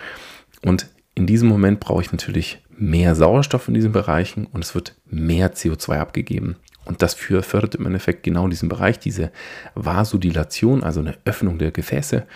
Und 0.64 0.88
in 1.14 1.26
diesem 1.26 1.48
Moment 1.48 1.80
brauche 1.80 2.02
ich 2.02 2.10
natürlich 2.10 2.62
mehr 2.76 3.14
Sauerstoff 3.14 3.68
in 3.68 3.74
diesen 3.74 3.92
Bereichen 3.92 4.46
und 4.46 4.64
es 4.64 4.74
wird 4.74 4.94
mehr 5.04 5.52
CO2 5.52 5.98
abgegeben. 5.98 6.56
Und 6.84 7.02
das 7.02 7.12
fördert 7.14 7.74
im 7.74 7.84
Endeffekt 7.84 8.22
genau 8.22 8.48
diesen 8.48 8.70
Bereich, 8.70 8.98
diese 8.98 9.30
Vasodilation, 9.74 10.82
also 10.82 11.00
eine 11.00 11.18
Öffnung 11.26 11.58
der 11.58 11.70
Gefäße. 11.70 12.26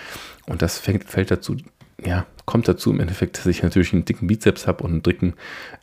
Und 0.46 0.60
das 0.60 0.78
fällt, 0.78 1.04
fällt 1.04 1.30
dazu 1.30 1.56
ja, 2.04 2.26
kommt 2.44 2.68
dazu 2.68 2.90
im 2.90 3.00
Endeffekt, 3.00 3.38
dass 3.38 3.46
ich 3.46 3.62
natürlich 3.62 3.92
einen 3.92 4.04
dicken 4.04 4.26
Bizeps 4.26 4.66
habe 4.66 4.84
und 4.84 4.90
einen 4.90 5.02
dicken 5.02 5.34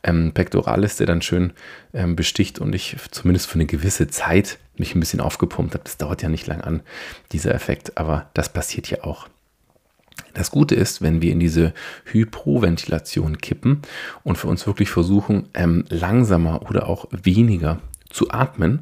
ähm, 0.02 0.32
Pectoralis, 0.32 0.96
der 0.96 1.06
dann 1.06 1.22
schön 1.22 1.52
ähm, 1.92 2.16
besticht 2.16 2.58
und 2.58 2.74
ich 2.74 2.96
zumindest 3.10 3.46
für 3.46 3.54
eine 3.54 3.66
gewisse 3.66 4.08
Zeit 4.08 4.58
mich 4.76 4.94
ein 4.94 5.00
bisschen 5.00 5.20
aufgepumpt 5.20 5.74
habe. 5.74 5.84
Das 5.84 5.96
dauert 5.96 6.22
ja 6.22 6.28
nicht 6.28 6.46
lang 6.46 6.60
an, 6.60 6.82
dieser 7.32 7.54
Effekt, 7.54 7.96
aber 7.96 8.30
das 8.34 8.52
passiert 8.52 8.90
ja 8.90 9.04
auch. 9.04 9.28
Das 10.34 10.50
Gute 10.50 10.74
ist, 10.74 11.02
wenn 11.02 11.22
wir 11.22 11.32
in 11.32 11.40
diese 11.40 11.72
Hypoventilation 12.04 13.38
kippen 13.38 13.82
und 14.22 14.36
für 14.36 14.48
uns 14.48 14.66
wirklich 14.66 14.90
versuchen, 14.90 15.48
ähm, 15.54 15.84
langsamer 15.88 16.62
oder 16.68 16.88
auch 16.88 17.06
weniger 17.10 17.80
zu 18.10 18.30
atmen, 18.30 18.80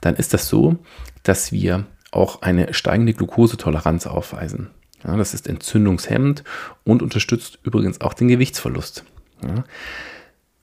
dann 0.00 0.16
ist 0.16 0.34
das 0.34 0.48
so, 0.48 0.76
dass 1.22 1.52
wir 1.52 1.86
auch 2.10 2.42
eine 2.42 2.74
steigende 2.74 3.14
Glukosetoleranz 3.14 4.06
aufweisen. 4.06 4.70
Ja, 5.04 5.16
das 5.16 5.34
ist 5.34 5.46
entzündungshemmend 5.46 6.44
und 6.84 7.02
unterstützt 7.02 7.58
übrigens 7.62 8.00
auch 8.00 8.14
den 8.14 8.28
Gewichtsverlust. 8.28 9.04
Ja. 9.42 9.64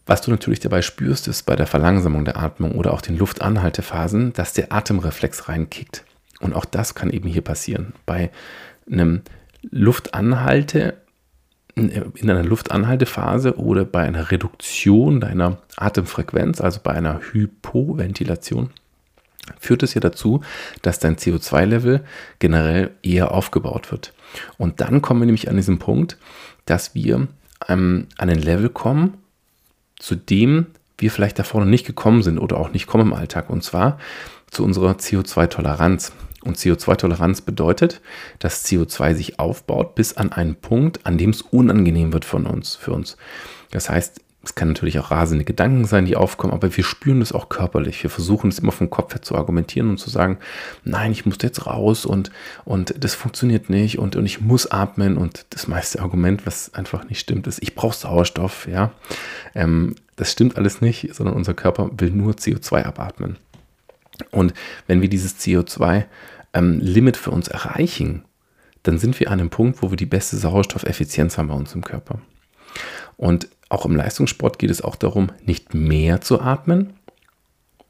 Was 0.06 0.22
du 0.22 0.32
natürlich 0.32 0.62
dabei 0.62 0.82
spürst, 0.82 1.28
ist 1.28 1.44
bei 1.44 1.56
der 1.56 1.68
Verlangsamung 1.68 2.24
der 2.24 2.38
Atmung 2.38 2.72
oder 2.76 2.94
auch 2.94 3.02
den 3.02 3.18
Luftanhaltephasen, 3.18 4.32
dass 4.34 4.54
der 4.54 4.72
Atemreflex 4.72 5.50
reinkickt. 5.50 6.06
Und 6.40 6.54
auch 6.54 6.66
das 6.66 6.96
kann 6.96 7.10
eben 7.10 7.28
hier 7.28 7.42
passieren. 7.42 7.94
Bei 8.06 8.32
einem 8.90 9.22
Luftanhalte, 9.70 10.96
in 11.76 12.30
einer 12.30 12.44
Luftanhaltephase 12.44 13.58
oder 13.58 13.86
bei 13.86 14.04
einer 14.04 14.32
Reduktion 14.32 15.20
deiner 15.20 15.58
Atemfrequenz, 15.76 16.62
also 16.62 16.80
bei 16.82 16.94
einer 16.94 17.20
Hypoventilation, 17.32 18.70
führt 19.60 19.84
es 19.84 19.94
ja 19.94 20.02
dazu, 20.02 20.42
dass 20.82 21.00
dein 21.00 21.18
CO2-Level 21.18 22.04
generell 22.40 22.92
eher 23.04 23.32
aufgebaut 23.32 23.92
wird. 23.92 24.14
Und 24.58 24.82
dann 24.82 25.02
kommen 25.02 25.22
wir 25.22 25.26
nämlich 25.26 25.50
an 25.50 25.56
diesen 25.56 25.80
Punkt, 25.80 26.18
dass 26.66 26.96
wir 26.96 27.28
ähm, 27.68 28.08
an 28.18 28.30
ein 28.30 28.42
Level 28.42 28.70
kommen, 28.70 29.18
zu 29.98 30.16
dem 30.16 30.68
wir 30.98 31.12
vielleicht 31.12 31.40
davor 31.40 31.62
noch 31.62 31.68
nicht 31.68 31.86
gekommen 31.86 32.24
sind 32.24 32.40
oder 32.40 32.58
auch 32.58 32.72
nicht 32.72 32.88
kommen 32.88 33.08
im 33.08 33.14
Alltag. 33.14 33.50
Und 33.50 33.64
zwar 33.64 34.00
zu 34.50 34.64
unserer 34.64 34.94
CO2-Toleranz. 34.94 36.14
Und 36.44 36.58
CO2-Toleranz 36.58 37.42
bedeutet, 37.42 38.02
dass 38.40 38.66
CO2 38.66 39.16
sich 39.16 39.40
aufbaut 39.40 39.96
bis 39.96 40.16
an 40.16 40.32
einen 40.32 40.56
Punkt, 40.56 41.06
an 41.06 41.18
dem 41.18 41.32
es 41.32 41.42
unangenehm 41.42 42.14
wird 42.14 42.26
von 42.26 42.46
uns, 42.46 42.76
für 42.76 42.94
uns. 42.94 43.18
Das 43.72 43.90
heißt, 43.90 44.22
es 44.48 44.56
kann 44.56 44.70
natürlich 44.70 44.98
auch 44.98 45.12
rasende 45.12 45.44
Gedanken 45.44 45.84
sein, 45.84 46.06
die 46.06 46.16
aufkommen, 46.16 46.54
aber 46.54 46.76
wir 46.76 46.84
spüren 46.86 47.20
das 47.20 47.34
auch 47.34 47.50
körperlich. 47.50 48.02
Wir 48.02 48.10
versuchen 48.10 48.50
es 48.50 48.60
immer 48.60 48.72
vom 48.72 48.90
Kopf 48.90 49.14
her 49.14 49.22
zu 49.22 49.36
argumentieren 49.36 49.90
und 49.90 49.98
zu 49.98 50.10
sagen, 50.10 50.38
nein, 50.86 51.12
ich 51.12 51.26
muss 51.26 51.36
jetzt 51.42 51.66
raus 51.66 52.06
und, 52.06 52.32
und 52.64 52.96
das 52.98 53.14
funktioniert 53.14 53.70
nicht 53.70 54.00
und, 54.00 54.16
und 54.16 54.26
ich 54.26 54.40
muss 54.40 54.66
atmen. 54.72 55.18
Und 55.18 55.46
das 55.50 55.68
meiste 55.68 56.02
Argument, 56.02 56.46
was 56.46 56.74
einfach 56.74 57.10
nicht 57.10 57.20
stimmt, 57.20 57.46
ist, 57.46 57.62
ich 57.62 57.76
brauche 57.76 57.94
Sauerstoff. 57.94 58.70
Ja, 58.70 58.92
ähm, 59.54 59.96
Das 60.16 60.32
stimmt 60.32 60.56
alles 60.56 60.80
nicht, 60.80 61.14
sondern 61.14 61.36
unser 61.36 61.54
Körper 61.54 61.90
will 61.98 62.12
nur 62.12 62.32
CO2 62.32 62.84
abatmen. 62.84 63.36
Und 64.32 64.54
wenn 64.88 65.02
wir 65.02 65.10
dieses 65.10 65.38
CO2-Limit 65.40 67.18
ähm, 67.18 67.22
für 67.22 67.32
uns 67.32 67.50
erreichen, 67.50 68.24
dann 68.84 68.98
sind 68.98 69.20
wir 69.20 69.28
an 69.28 69.42
einem 69.42 69.50
Punkt, 69.50 69.82
wo 69.82 69.90
wir 69.90 69.98
die 69.98 70.06
beste 70.06 70.38
Sauerstoffeffizienz 70.38 71.38
haben 71.38 71.50
bei 71.50 71.54
uns 71.54 71.76
im 71.76 71.84
Körper. 71.84 72.22
Und 73.18 73.50
auch 73.70 73.86
im 73.86 73.96
Leistungssport 73.96 74.60
geht 74.60 74.70
es 74.70 74.82
auch 74.82 74.96
darum, 74.96 75.32
nicht 75.46 75.74
mehr 75.74 76.22
zu 76.22 76.42
atmen 76.42 76.94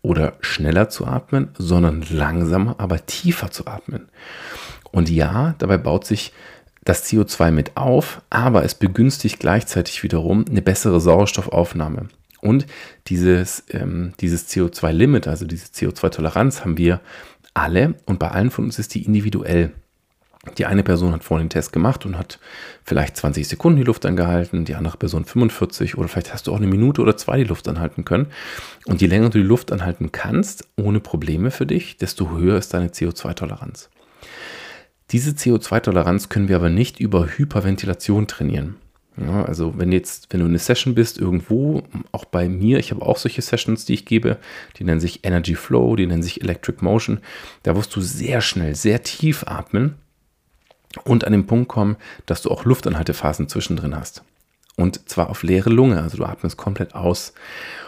oder 0.01 0.33
schneller 0.41 0.89
zu 0.89 1.05
atmen, 1.05 1.49
sondern 1.57 2.03
langsamer, 2.09 2.75
aber 2.77 3.05
tiefer 3.05 3.51
zu 3.51 3.67
atmen. 3.67 4.09
Und 4.91 5.09
ja, 5.09 5.55
dabei 5.57 5.77
baut 5.77 6.05
sich 6.05 6.33
das 6.83 7.05
CO2 7.05 7.51
mit 7.51 7.75
auf, 7.75 8.21
aber 8.29 8.63
es 8.63 8.73
begünstigt 8.73 9.39
gleichzeitig 9.39 10.03
wiederum 10.03 10.45
eine 10.49 10.61
bessere 10.61 11.01
Sauerstoffaufnahme. 11.01 12.07
Und 12.39 12.65
dieses, 13.07 13.63
ähm, 13.71 14.13
dieses 14.21 14.47
CO2-Limit, 14.49 15.27
also 15.27 15.45
diese 15.45 15.67
CO2-Toleranz 15.67 16.61
haben 16.61 16.77
wir 16.77 17.01
alle 17.53 17.95
und 18.05 18.19
bei 18.19 18.29
allen 18.29 18.51
von 18.51 18.65
uns 18.65 18.79
ist 18.79 18.95
die 18.95 19.03
individuell. 19.03 19.73
Die 20.57 20.65
eine 20.65 20.83
Person 20.83 21.13
hat 21.13 21.23
vorhin 21.23 21.45
den 21.45 21.51
Test 21.51 21.73
gemacht 21.73 22.05
und 22.05 22.17
hat 22.17 22.39
vielleicht 22.83 23.17
20 23.17 23.47
Sekunden 23.47 23.77
die 23.77 23.83
Luft 23.83 24.05
angehalten, 24.05 24.65
die 24.65 24.75
andere 24.75 24.97
Person 24.97 25.25
45 25.25 25.97
oder 25.97 26.07
vielleicht 26.07 26.33
hast 26.33 26.47
du 26.47 26.53
auch 26.53 26.57
eine 26.57 26.67
Minute 26.67 27.01
oder 27.01 27.17
zwei 27.17 27.37
die 27.37 27.43
Luft 27.43 27.67
anhalten 27.67 28.05
können. 28.05 28.27
Und 28.85 29.01
je 29.01 29.07
länger 29.07 29.29
du 29.29 29.39
die 29.39 29.45
Luft 29.45 29.71
anhalten 29.71 30.11
kannst, 30.11 30.67
ohne 30.77 30.99
Probleme 30.99 31.51
für 31.51 31.65
dich, 31.65 31.97
desto 31.97 32.31
höher 32.31 32.57
ist 32.57 32.73
deine 32.73 32.89
CO2-Toleranz. 32.89 33.89
Diese 35.11 35.31
CO2-Toleranz 35.31 36.29
können 36.29 36.49
wir 36.49 36.57
aber 36.57 36.69
nicht 36.69 36.99
über 36.99 37.27
Hyperventilation 37.37 38.27
trainieren. 38.27 38.75
Ja, 39.19 39.45
also 39.45 39.73
wenn 39.77 39.91
jetzt, 39.91 40.31
wenn 40.31 40.41
du 40.41 40.45
in 40.45 40.51
eine 40.51 40.59
Session 40.59 40.93
bist 40.93 41.17
irgendwo, 41.17 41.81
auch 42.11 42.25
bei 42.25 42.47
mir, 42.47 42.77
ich 42.77 42.91
habe 42.91 43.01
auch 43.01 43.17
solche 43.17 43.41
Sessions, 43.41 43.85
die 43.85 43.95
ich 43.95 44.05
gebe, 44.05 44.37
die 44.77 44.83
nennen 44.83 44.99
sich 44.99 45.23
Energy 45.23 45.55
Flow, 45.55 45.95
die 45.95 46.05
nennen 46.05 46.21
sich 46.21 46.41
Electric 46.41 46.83
Motion, 46.83 47.19
da 47.63 47.75
wirst 47.75 47.95
du 47.95 48.01
sehr 48.01 48.41
schnell, 48.41 48.75
sehr 48.75 49.01
tief 49.01 49.43
atmen 49.47 49.95
und 51.03 51.25
an 51.25 51.31
den 51.31 51.47
Punkt 51.47 51.67
kommen, 51.67 51.97
dass 52.25 52.41
du 52.41 52.51
auch 52.51 52.65
Luftanhaltephasen 52.65 53.49
zwischendrin 53.49 53.95
hast. 53.95 54.23
Und 54.75 55.09
zwar 55.09 55.29
auf 55.29 55.43
leere 55.43 55.69
Lunge, 55.69 56.01
also 56.01 56.17
du 56.17 56.25
atmest 56.25 56.57
komplett 56.57 56.95
aus. 56.95 57.33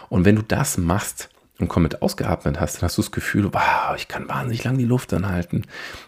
Und 0.08 0.24
wenn 0.24 0.36
du 0.36 0.42
das 0.42 0.76
machst 0.76 1.30
und 1.60 1.68
komplett 1.68 2.02
ausgeatmet 2.02 2.58
hast, 2.58 2.76
dann 2.76 2.82
hast 2.82 2.98
du 2.98 3.02
das 3.02 3.12
Gefühl, 3.12 3.52
wow, 3.52 3.94
ich 3.96 4.08
kann 4.08 4.28
wahnsinnig 4.28 4.64
lang 4.64 4.76
die 4.76 4.84
Luft 4.84 5.12
anhalten. 5.12 5.62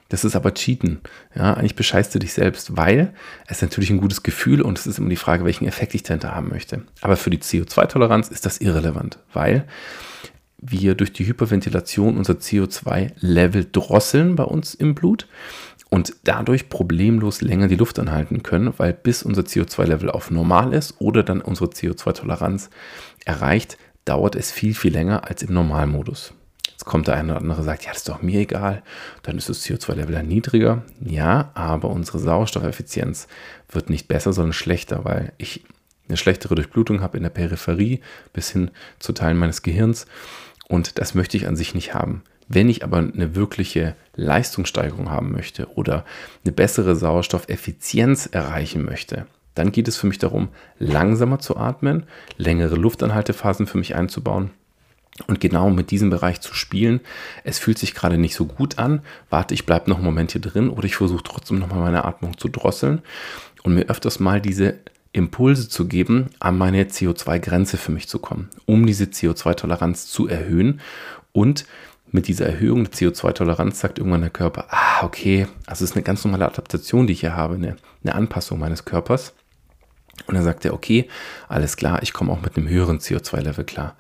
Das 0.09 0.25
ist 0.25 0.35
aber 0.35 0.55
Cheaten. 0.55 1.01
Ja, 1.37 1.55
eigentlich 1.55 1.77
bescheißt 1.77 2.13
du 2.15 2.19
dich 2.19 2.33
selbst, 2.33 2.77
weil 2.77 3.15
es 3.47 3.63
natürlich 3.63 3.91
ein 3.91 4.01
gutes 4.01 4.23
Gefühl 4.23 4.61
und 4.63 4.79
es 4.79 4.87
ist 4.87 4.99
immer 4.99 5.09
die 5.09 5.17
Frage, 5.17 5.45
welchen 5.45 5.67
Effekt 5.67 5.95
ich 5.95 6.03
dahinter 6.03 6.35
haben 6.35 6.49
möchte. 6.49 6.83
Aber 7.01 7.17
für 7.17 7.31
die 7.31 7.39
CO2-Toleranz 7.39 8.29
ist 8.29 8.45
das 8.45 8.59
irrelevant, 8.59 9.19
weil 9.33 9.67
wir 10.59 10.95
durch 10.95 11.13
die 11.13 11.27
Hyperventilation 11.27 12.17
unser 12.17 12.35
CO2-Level 12.35 13.69
drosseln 13.71 14.37
bei 14.37 14.45
uns 14.45 14.75
im 14.75 14.95
Blut 14.95 15.27
und 15.93 16.15
dadurch 16.25 16.71
problemlos 16.71 17.43
länger 17.43 17.69
die 17.69 17.77
Luft 17.77 17.99
anhalten 17.99 18.43
können, 18.43 18.73
weil 18.79 18.95
bis 18.95 19.23
unser 19.23 19.43
CO2-Level 19.43 20.09
auf 20.11 20.31
normal 20.31 20.73
ist 20.73 20.95
oder 21.01 21.23
dann 21.23 21.43
unsere 21.43 21.69
CO2-Toleranz 21.69 22.71
erreicht, 23.27 23.77
dauert 24.07 24.35
es 24.35 24.51
viel, 24.51 24.75
viel 24.75 24.95
länger 24.95 25.29
als 25.29 25.43
im 25.43 25.53
Normalmodus. 25.53 26.33
Jetzt 26.67 26.87
kommt 26.87 27.09
der 27.09 27.17
eine 27.17 27.33
oder 27.33 27.43
andere 27.43 27.63
sagt, 27.63 27.85
ja, 27.85 27.91
das 27.91 27.99
ist 27.99 28.09
doch 28.09 28.23
mir 28.23 28.41
egal, 28.41 28.83
dann 29.23 29.37
ist 29.37 29.51
das 29.51 29.67
CO2-Level 29.67 30.15
dann 30.15 30.29
niedriger. 30.29 30.83
Ja, 31.05 31.51
aber 31.53 31.91
unsere 31.91 32.21
Sauerstoffeffizienz 32.21 33.29
wird 33.69 33.91
nicht 33.91 34.09
besser, 34.09 34.33
sondern 34.33 34.55
schlechter, 34.55 35.05
weil 35.05 35.35
ich 35.37 35.63
eine 36.09 36.17
schlechtere 36.17 36.55
Durchblutung 36.55 37.03
habe 37.03 37.19
in 37.19 37.23
der 37.23 37.29
Peripherie 37.29 38.01
bis 38.33 38.49
hin 38.49 38.71
zu 38.99 39.13
Teilen 39.13 39.37
meines 39.37 39.61
Gehirns 39.61 40.07
und 40.69 40.99
das 40.99 41.15
möchte 41.15 41.37
ich 41.37 41.47
an 41.47 41.57
sich 41.57 41.75
nicht 41.75 41.93
haben. 41.93 42.23
Wenn 42.55 42.69
ich 42.69 42.85
aber 42.85 42.99
eine 42.99 43.35
wirkliche 43.35 43.97
Leistungssteigerung 44.15 45.11
haben 45.11 45.33
möchte 45.33 45.73
oder 45.75 46.05
eine 46.45 46.53
bessere 46.53 46.95
Sauerstoffeffizienz 46.97 48.27
erreichen 48.27 48.85
möchte, 48.85 49.27
dann 49.55 49.73
geht 49.73 49.89
es 49.89 49.97
für 49.97 50.07
mich 50.07 50.19
darum, 50.19 50.49
langsamer 50.79 51.39
zu 51.39 51.57
atmen, 51.57 52.05
längere 52.37 52.75
Luftanhaltephasen 52.75 53.67
für 53.67 53.79
mich 53.79 53.95
einzubauen 53.95 54.51
Und 55.29 55.41
genau 55.41 55.71
mit 55.71 55.91
diesem 55.91 56.11
Bereich 56.11 56.43
zu 56.43 56.53
spielen, 56.53 57.01
es 57.43 57.59
fühlt 57.59 57.79
sich 57.79 57.95
gerade 57.95 58.19
nicht 58.19 58.35
so 58.35 58.45
gut 58.45 58.79
an, 58.79 59.01
warte, 59.31 59.55
ich 59.55 59.65
bleibe 59.65 59.89
noch 59.89 59.97
einen 59.97 60.05
Moment 60.05 60.33
hier 60.33 60.41
drin 60.43 60.69
oder 60.69 60.85
ich 60.85 60.97
versuche 60.97 61.23
trotzdem 61.23 61.59
nochmal 61.59 61.81
meine 61.81 62.05
Atmung 62.05 62.37
zu 62.37 62.49
drosseln 62.49 63.01
und 63.63 63.75
mir 63.75 63.89
öfters 63.89 64.21
mal 64.21 64.43
diese 64.43 64.79
Impulse 65.15 65.71
zu 65.71 65.87
geben, 65.89 66.27
an 66.39 66.59
meine 66.59 66.85
CO2-Grenze 66.85 67.79
für 67.79 67.93
mich 67.93 68.09
zu 68.09 68.19
kommen, 68.19 68.51
um 68.67 68.87
diese 68.87 69.05
CO2-Toleranz 69.05 70.09
zu 70.09 70.29
erhöhen. 70.29 70.81
Und 71.33 71.65
mit 72.13 72.29
dieser 72.29 72.47
Erhöhung 72.47 72.85
der 72.85 72.93
CO2-Toleranz 72.93 73.81
sagt 73.81 73.99
irgendwann 73.99 74.21
der 74.21 74.31
Körper, 74.31 74.67
ah, 74.69 75.05
okay, 75.05 75.47
also 75.67 75.85
es 75.85 75.91
ist 75.91 75.97
eine 75.97 76.05
ganz 76.05 76.25
normale 76.25 76.47
Adaptation, 76.47 77.07
die 77.07 77.15
ich 77.15 77.21
hier 77.21 77.35
habe, 77.35 77.55
eine, 77.55 77.77
eine 78.05 78.15
Anpassung 78.15 78.59
meines 78.59 78.85
Körpers. 78.85 79.35
Und 80.27 80.35
dann 80.35 80.45
sagt 80.45 80.65
er, 80.65 80.75
okay, 80.75 81.09
alles 81.49 81.77
klar, 81.77 82.03
ich 82.03 82.13
komme 82.13 82.33
auch 82.33 82.43
mit 82.43 82.57
einem 82.57 82.69
höheren 82.69 82.99
CO2-Level 82.99 83.65
klar. 83.65 83.97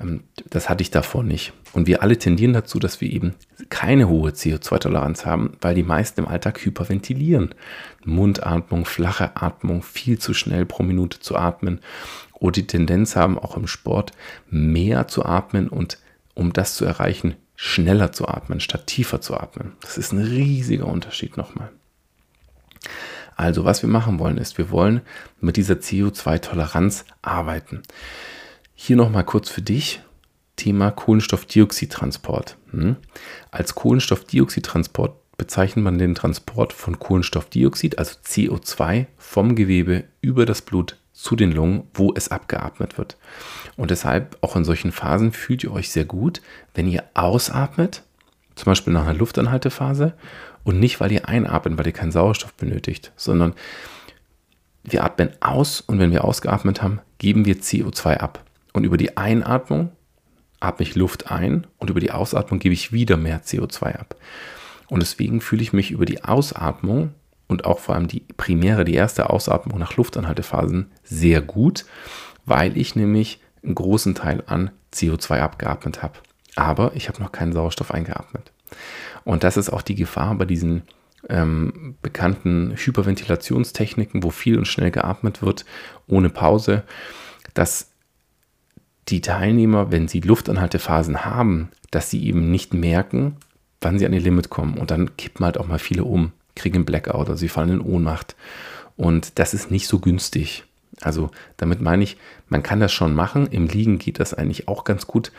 Ähm, 0.00 0.24
das 0.50 0.68
hatte 0.68 0.82
ich 0.82 0.90
davor 0.90 1.22
nicht. 1.22 1.52
Und 1.72 1.86
wir 1.86 2.02
alle 2.02 2.18
tendieren 2.18 2.52
dazu, 2.52 2.78
dass 2.78 3.00
wir 3.00 3.10
eben 3.10 3.34
keine 3.70 4.08
hohe 4.08 4.32
CO2-Toleranz 4.32 5.24
haben, 5.24 5.56
weil 5.60 5.74
die 5.74 5.84
meisten 5.84 6.20
im 6.20 6.28
Alltag 6.28 6.64
hyperventilieren. 6.64 7.54
Mundatmung, 8.04 8.84
flache 8.84 9.36
Atmung, 9.36 9.82
viel 9.82 10.18
zu 10.18 10.34
schnell 10.34 10.66
pro 10.66 10.82
Minute 10.82 11.20
zu 11.20 11.36
atmen 11.36 11.80
oder 12.34 12.52
die 12.52 12.66
Tendenz 12.66 13.14
haben, 13.14 13.38
auch 13.38 13.56
im 13.56 13.68
Sport 13.68 14.10
mehr 14.50 15.06
zu 15.06 15.24
atmen 15.24 15.68
und 15.68 15.98
um 16.34 16.52
das 16.52 16.74
zu 16.74 16.84
erreichen, 16.84 17.36
schneller 17.62 18.10
zu 18.10 18.26
atmen, 18.26 18.58
statt 18.58 18.88
tiefer 18.88 19.20
zu 19.20 19.36
atmen. 19.36 19.76
Das 19.82 19.96
ist 19.96 20.10
ein 20.10 20.18
riesiger 20.18 20.88
Unterschied 20.88 21.36
nochmal. 21.36 21.70
Also, 23.36 23.64
was 23.64 23.82
wir 23.82 23.88
machen 23.88 24.18
wollen, 24.18 24.36
ist, 24.36 24.58
wir 24.58 24.72
wollen 24.72 25.00
mit 25.40 25.56
dieser 25.56 25.74
CO2-Toleranz 25.74 27.04
arbeiten. 27.22 27.82
Hier 28.74 28.96
nochmal 28.96 29.22
kurz 29.22 29.48
für 29.48 29.62
dich. 29.62 30.00
Thema 30.56 30.90
Kohlenstoffdioxidtransport. 30.90 32.56
Hm? 32.72 32.96
Als 33.52 33.76
Kohlenstoffdioxidtransport 33.76 35.16
bezeichnet 35.36 35.84
man 35.84 35.98
den 35.98 36.16
Transport 36.16 36.72
von 36.72 36.98
Kohlenstoffdioxid, 36.98 37.96
also 37.96 38.16
CO2, 38.26 39.06
vom 39.16 39.54
Gewebe 39.54 40.02
über 40.20 40.46
das 40.46 40.62
Blut 40.62 40.96
zu 41.12 41.36
den 41.36 41.52
Lungen, 41.52 41.84
wo 41.94 42.12
es 42.14 42.28
abgeatmet 42.28 42.98
wird. 42.98 43.16
Und 43.76 43.90
deshalb 43.90 44.36
auch 44.40 44.56
in 44.56 44.64
solchen 44.64 44.92
Phasen 44.92 45.32
fühlt 45.32 45.62
ihr 45.64 45.72
euch 45.72 45.90
sehr 45.90 46.04
gut, 46.04 46.40
wenn 46.74 46.88
ihr 46.88 47.04
ausatmet, 47.14 48.02
zum 48.54 48.66
Beispiel 48.66 48.92
nach 48.92 49.02
einer 49.02 49.14
Luftanhaltephase 49.14 50.14
und 50.64 50.80
nicht, 50.80 51.00
weil 51.00 51.12
ihr 51.12 51.28
einatmet, 51.28 51.78
weil 51.78 51.86
ihr 51.86 51.92
keinen 51.92 52.12
Sauerstoff 52.12 52.54
benötigt, 52.54 53.12
sondern 53.16 53.54
wir 54.84 55.04
atmen 55.04 55.30
aus 55.40 55.80
und 55.80 55.98
wenn 55.98 56.10
wir 56.10 56.24
ausgeatmet 56.24 56.82
haben, 56.82 57.00
geben 57.18 57.44
wir 57.44 57.56
CO2 57.56 58.16
ab. 58.16 58.44
Und 58.72 58.84
über 58.84 58.96
die 58.96 59.16
Einatmung 59.16 59.92
atme 60.60 60.86
ich 60.86 60.94
Luft 60.94 61.30
ein 61.30 61.66
und 61.78 61.90
über 61.90 62.00
die 62.00 62.10
Ausatmung 62.10 62.58
gebe 62.58 62.72
ich 62.72 62.92
wieder 62.92 63.16
mehr 63.16 63.42
CO2 63.42 63.96
ab. 63.96 64.16
Und 64.88 65.00
deswegen 65.00 65.40
fühle 65.40 65.62
ich 65.62 65.72
mich 65.72 65.90
über 65.90 66.04
die 66.04 66.24
Ausatmung 66.24 67.14
und 67.52 67.64
auch 67.64 67.78
vor 67.78 67.94
allem 67.94 68.08
die 68.08 68.20
primäre, 68.36 68.84
die 68.84 68.94
erste 68.94 69.30
Ausatmung 69.30 69.78
nach 69.78 69.96
Luftanhaltephasen 69.96 70.90
sehr 71.04 71.40
gut, 71.40 71.84
weil 72.44 72.76
ich 72.76 72.96
nämlich 72.96 73.40
einen 73.62 73.76
großen 73.76 74.14
Teil 74.16 74.42
an 74.46 74.70
CO2 74.92 75.38
abgeatmet 75.38 76.02
habe. 76.02 76.18
Aber 76.56 76.92
ich 76.94 77.08
habe 77.08 77.22
noch 77.22 77.30
keinen 77.30 77.52
Sauerstoff 77.52 77.92
eingeatmet. 77.92 78.50
Und 79.24 79.44
das 79.44 79.56
ist 79.56 79.70
auch 79.70 79.82
die 79.82 79.94
Gefahr 79.94 80.34
bei 80.34 80.44
diesen 80.44 80.82
ähm, 81.28 81.96
bekannten 82.02 82.74
Hyperventilationstechniken, 82.76 84.22
wo 84.22 84.30
viel 84.30 84.58
und 84.58 84.66
schnell 84.66 84.90
geatmet 84.90 85.42
wird, 85.42 85.64
ohne 86.08 86.30
Pause, 86.30 86.82
dass 87.54 87.90
die 89.08 89.20
Teilnehmer, 89.20 89.92
wenn 89.92 90.08
sie 90.08 90.20
Luftanhaltephasen 90.20 91.24
haben, 91.24 91.70
dass 91.90 92.10
sie 92.10 92.24
eben 92.24 92.50
nicht 92.50 92.74
merken, 92.74 93.36
wann 93.80 93.98
sie 93.98 94.06
an 94.06 94.12
ihr 94.12 94.20
Limit 94.20 94.50
kommen. 94.50 94.78
Und 94.78 94.90
dann 94.90 95.16
kippen 95.16 95.44
halt 95.44 95.58
auch 95.58 95.66
mal 95.66 95.78
viele 95.78 96.04
um, 96.04 96.32
kriegen 96.54 96.76
einen 96.76 96.84
Blackout 96.84 97.28
oder 97.28 97.36
sie 97.36 97.48
fallen 97.48 97.70
in 97.70 97.80
Ohnmacht. 97.80 98.36
Und 98.96 99.38
das 99.38 99.54
ist 99.54 99.70
nicht 99.70 99.86
so 99.86 99.98
günstig. 99.98 100.64
Also 101.00 101.30
damit 101.56 101.80
meine 101.80 102.04
ich, 102.04 102.16
man 102.48 102.62
kann 102.62 102.80
das 102.80 102.92
schon 102.92 103.14
machen. 103.14 103.46
Im 103.46 103.66
Liegen 103.66 103.98
geht 103.98 104.20
das 104.20 104.34
eigentlich 104.34 104.68
auch 104.68 104.84
ganz 104.84 105.06
gut. 105.06 105.32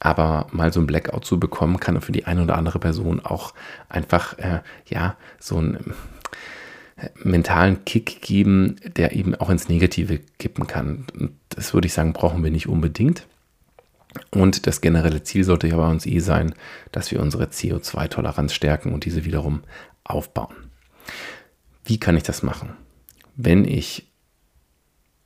Aber 0.00 0.46
mal 0.50 0.72
so 0.72 0.80
ein 0.80 0.86
Blackout 0.86 1.24
zu 1.24 1.38
bekommen, 1.38 1.78
kann 1.78 2.00
für 2.00 2.12
die 2.12 2.26
eine 2.26 2.42
oder 2.42 2.56
andere 2.56 2.78
Person 2.78 3.20
auch 3.20 3.54
einfach, 3.88 4.38
äh, 4.38 4.60
ja, 4.86 5.16
so 5.38 5.58
einen 5.58 5.94
äh, 6.96 7.08
mentalen 7.22 7.84
Kick 7.84 8.22
geben, 8.22 8.76
der 8.96 9.12
eben 9.12 9.34
auch 9.34 9.50
ins 9.50 9.68
Negative 9.68 10.20
kippen 10.38 10.66
kann. 10.66 11.06
Das 11.50 11.74
würde 11.74 11.86
ich 11.86 11.92
sagen, 11.92 12.12
brauchen 12.12 12.42
wir 12.42 12.50
nicht 12.50 12.68
unbedingt. 12.68 13.26
Und 14.30 14.66
das 14.66 14.80
generelle 14.80 15.22
Ziel 15.22 15.44
sollte 15.44 15.66
ja 15.66 15.76
bei 15.76 15.88
uns 15.88 16.06
eh 16.06 16.20
sein, 16.20 16.54
dass 16.92 17.10
wir 17.10 17.20
unsere 17.20 17.46
CO2-Toleranz 17.46 18.52
stärken 18.52 18.92
und 18.92 19.04
diese 19.04 19.24
wiederum 19.24 19.62
aufbauen. 20.04 20.70
Wie 21.84 21.98
kann 21.98 22.16
ich 22.16 22.22
das 22.22 22.42
machen? 22.42 22.76
Wenn 23.36 23.64
ich 23.64 24.06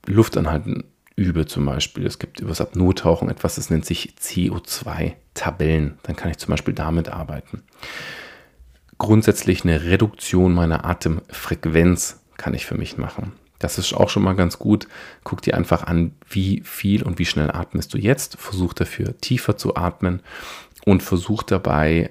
Luftanhalten 0.07 0.85
übe 1.17 1.47
zum 1.47 1.67
Beispiel, 1.67 2.07
es 2.07 2.19
gibt 2.19 2.41
über 2.41 2.51
das 2.51 2.61
Apnoe-Tauchen 2.61 3.29
etwas, 3.29 3.57
das 3.57 3.71
nennt 3.71 3.85
sich 3.85 4.15
CO2-Tabellen, 4.21 5.99
dann 6.05 6.17
kann 6.17 6.31
ich 6.31 6.39
zum 6.39 6.51
Beispiel 6.51 6.75
damit 6.75 7.09
arbeiten. 7.09 7.65
Grundsätzlich 8.99 9.65
eine 9.65 9.85
Reduktion 9.85 10.55
meiner 10.55 10.85
Atemfrequenz 10.85 12.21
kann 12.37 12.55
ich 12.55 12.67
für 12.67 12.77
mich 12.77 12.97
machen. 12.97 13.33
Das 13.59 13.79
ist 13.79 13.93
auch 13.93 14.09
schon 14.09 14.23
mal 14.23 14.35
ganz 14.35 14.59
gut. 14.59 14.87
Guck 15.25 15.43
dir 15.43 15.57
einfach 15.57 15.83
an, 15.85 16.13
wie 16.29 16.63
viel 16.65 17.03
und 17.03 17.19
wie 17.19 17.27
schnell 17.27 17.51
atmest 17.51 17.93
du 17.93 17.99
jetzt. 17.99 18.37
Versuch 18.39 18.73
dafür 18.73 19.19
tiefer 19.19 19.57
zu 19.57 19.77
atmen 19.77 20.23
und 20.85 21.03
versuch 21.03 21.43
dabei 21.43 22.11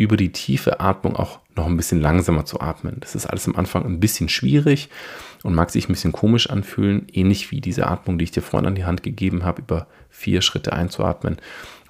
über 0.00 0.16
die 0.16 0.32
tiefe 0.32 0.80
Atmung 0.80 1.16
auch 1.16 1.40
noch 1.56 1.66
ein 1.66 1.76
bisschen 1.76 2.00
langsamer 2.00 2.44
zu 2.44 2.60
atmen. 2.60 2.96
Das 3.00 3.14
ist 3.14 3.26
alles 3.26 3.46
am 3.46 3.56
Anfang 3.56 3.84
ein 3.84 4.00
bisschen 4.00 4.28
schwierig 4.28 4.88
und 5.42 5.54
mag 5.54 5.70
sich 5.70 5.88
ein 5.88 5.92
bisschen 5.92 6.12
komisch 6.12 6.48
anfühlen, 6.48 7.06
ähnlich 7.12 7.50
wie 7.50 7.60
diese 7.60 7.86
Atmung, 7.86 8.18
die 8.18 8.24
ich 8.24 8.30
dir 8.30 8.42
vorhin 8.42 8.66
an 8.66 8.74
die 8.74 8.84
Hand 8.84 9.02
gegeben 9.02 9.44
habe, 9.44 9.62
über 9.62 9.86
vier 10.08 10.42
Schritte 10.42 10.72
einzuatmen 10.72 11.36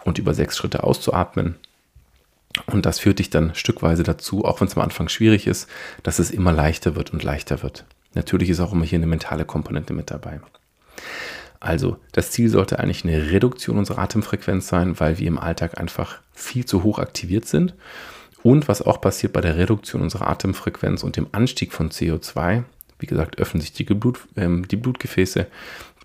und 0.05 0.19
über 0.19 0.35
sechs 0.35 0.57
Schritte 0.57 0.83
auszuatmen. 0.83 1.57
Und 2.67 2.85
das 2.85 2.99
führt 2.99 3.21
dich 3.21 3.31
dann 3.31 3.55
stückweise 3.55 4.03
dazu, 4.03 4.45
auch 4.45 4.61
wenn 4.61 4.67
es 4.67 4.77
am 4.77 4.83
Anfang 4.83 5.09
schwierig 5.09 5.47
ist, 5.47 5.69
dass 6.03 6.19
es 6.19 6.31
immer 6.31 6.53
leichter 6.53 6.97
wird 6.97 7.13
und 7.13 7.23
leichter 7.23 7.63
wird. 7.63 7.85
Natürlich 8.15 8.51
ist 8.51 8.61
auch 8.61 8.73
immer 8.73 8.85
hier 8.85 8.99
eine 8.99 9.07
mentale 9.07 9.45
Komponente 9.45 9.93
mit 9.93 10.11
dabei. 10.11 10.41
Also, 11.61 11.99
das 12.13 12.31
Ziel 12.31 12.49
sollte 12.49 12.79
eigentlich 12.79 13.05
eine 13.05 13.31
Reduktion 13.31 13.77
unserer 13.77 13.99
Atemfrequenz 13.99 14.67
sein, 14.69 14.99
weil 14.99 15.19
wir 15.19 15.29
im 15.29 15.39
Alltag 15.39 15.79
einfach 15.79 16.19
viel 16.33 16.65
zu 16.65 16.83
hoch 16.83 16.99
aktiviert 16.99 17.47
sind. 17.47 17.75
Und 18.43 18.67
was 18.67 18.81
auch 18.81 19.03
passiert 19.03 19.35
bei 19.35 19.43
der 19.43 19.59
Reduktion 19.59 20.01
unserer 20.01 20.29
Atemfrequenz 20.29 21.03
und 21.03 21.17
dem 21.17 21.27
Anstieg 21.33 21.75
von 21.75 21.91
CO2, 21.91 22.65
wie 22.99 23.07
gesagt, 23.07 23.39
öffnen 23.39 23.61
sich 23.61 23.73
die, 23.73 23.85
Blut, 23.85 24.21
äh, 24.37 24.49
die 24.63 24.77
Blutgefäße, 24.77 25.47